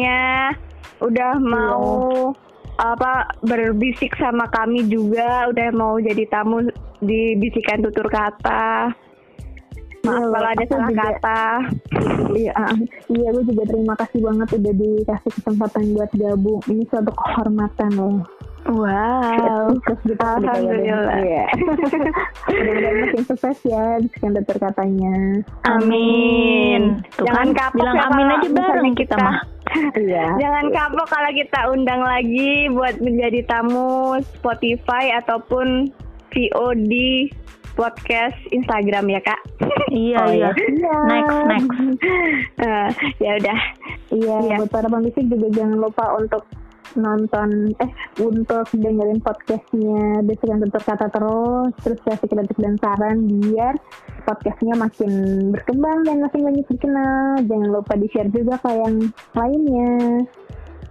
[0.97, 2.31] Udah mau
[2.75, 6.67] apa berbisik sama kami juga, udah mau jadi tamu
[6.99, 8.91] di bisikan tutur kata.
[10.01, 11.43] Maaf Iya, kalau ada salah juga- kata.
[12.35, 12.75] iya ah,
[13.09, 18.17] iya gue juga terima kasih banget udah dikasih kesempatan buat gabung ini suatu kehormatan loh
[18.65, 19.71] Wow.
[19.79, 21.17] terus gitu Alhamdulillah.
[21.17, 21.45] Iya.
[22.45, 25.15] mudah-mudahan makin sukses ya bisikan tutur katanya
[25.65, 26.99] Amin.
[27.15, 29.37] Tuh Jangan kan kapok bilang ya amin aja bareng kita kita- mah.
[29.95, 35.91] Iya Jangan kapok kalau kita undang lagi buat menjadi tamu Spotify ataupun
[36.31, 36.93] VOD
[37.75, 39.41] podcast Instagram ya kak.
[39.91, 40.49] Iya Oh, iya.
[40.55, 40.95] iya.
[41.05, 41.69] Next next.
[42.65, 43.59] Eh, ya udah.
[44.11, 44.55] Iya, Iya.
[44.59, 46.43] buat para pembisik juga jangan lupa untuk
[46.95, 53.75] nonton eh untuk dengerin podcastnya bisikan tutur kata terus terus kasih kritik dan saran biar
[54.25, 55.11] podcastnya makin
[55.53, 57.45] berkembang dan makin banyak dikenal.
[57.45, 58.95] Jangan lupa di share juga ke yang
[59.37, 59.93] lainnya.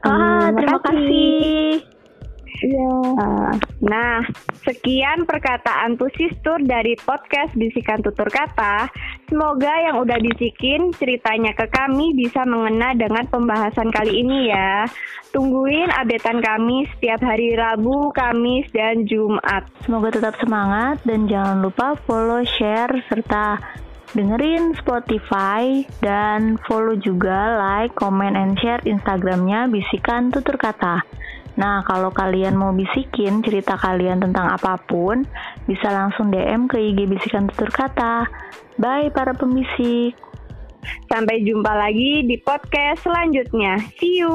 [0.05, 1.94] Ah, Hmm, terima kasih.
[2.63, 3.53] Iya Eh,
[3.85, 4.25] nah,
[4.67, 8.91] sekian perkataan Pusistur dari podcast Bisikan Tutur Kata.
[9.31, 14.89] Semoga yang udah bisikin ceritanya ke kami bisa mengena dengan pembahasan kali ini ya.
[15.31, 19.67] Tungguin updatean kami setiap hari Rabu, Kamis, dan Jumat.
[19.83, 23.59] Semoga tetap semangat dan jangan lupa follow, share, serta
[24.15, 31.03] dengerin Spotify dan follow juga like, comment, and share Instagramnya Bisikan Tutur Kata.
[31.55, 35.23] Nah, kalau kalian mau bisikin cerita kalian tentang apa pun,
[35.71, 38.27] bisa langsung DM ke IG Bisikan Tutur Kata.
[38.75, 40.19] Bye para pembisik.
[41.09, 43.81] Sampai jumpa lagi di podcast selanjutnya.
[43.97, 44.35] See you.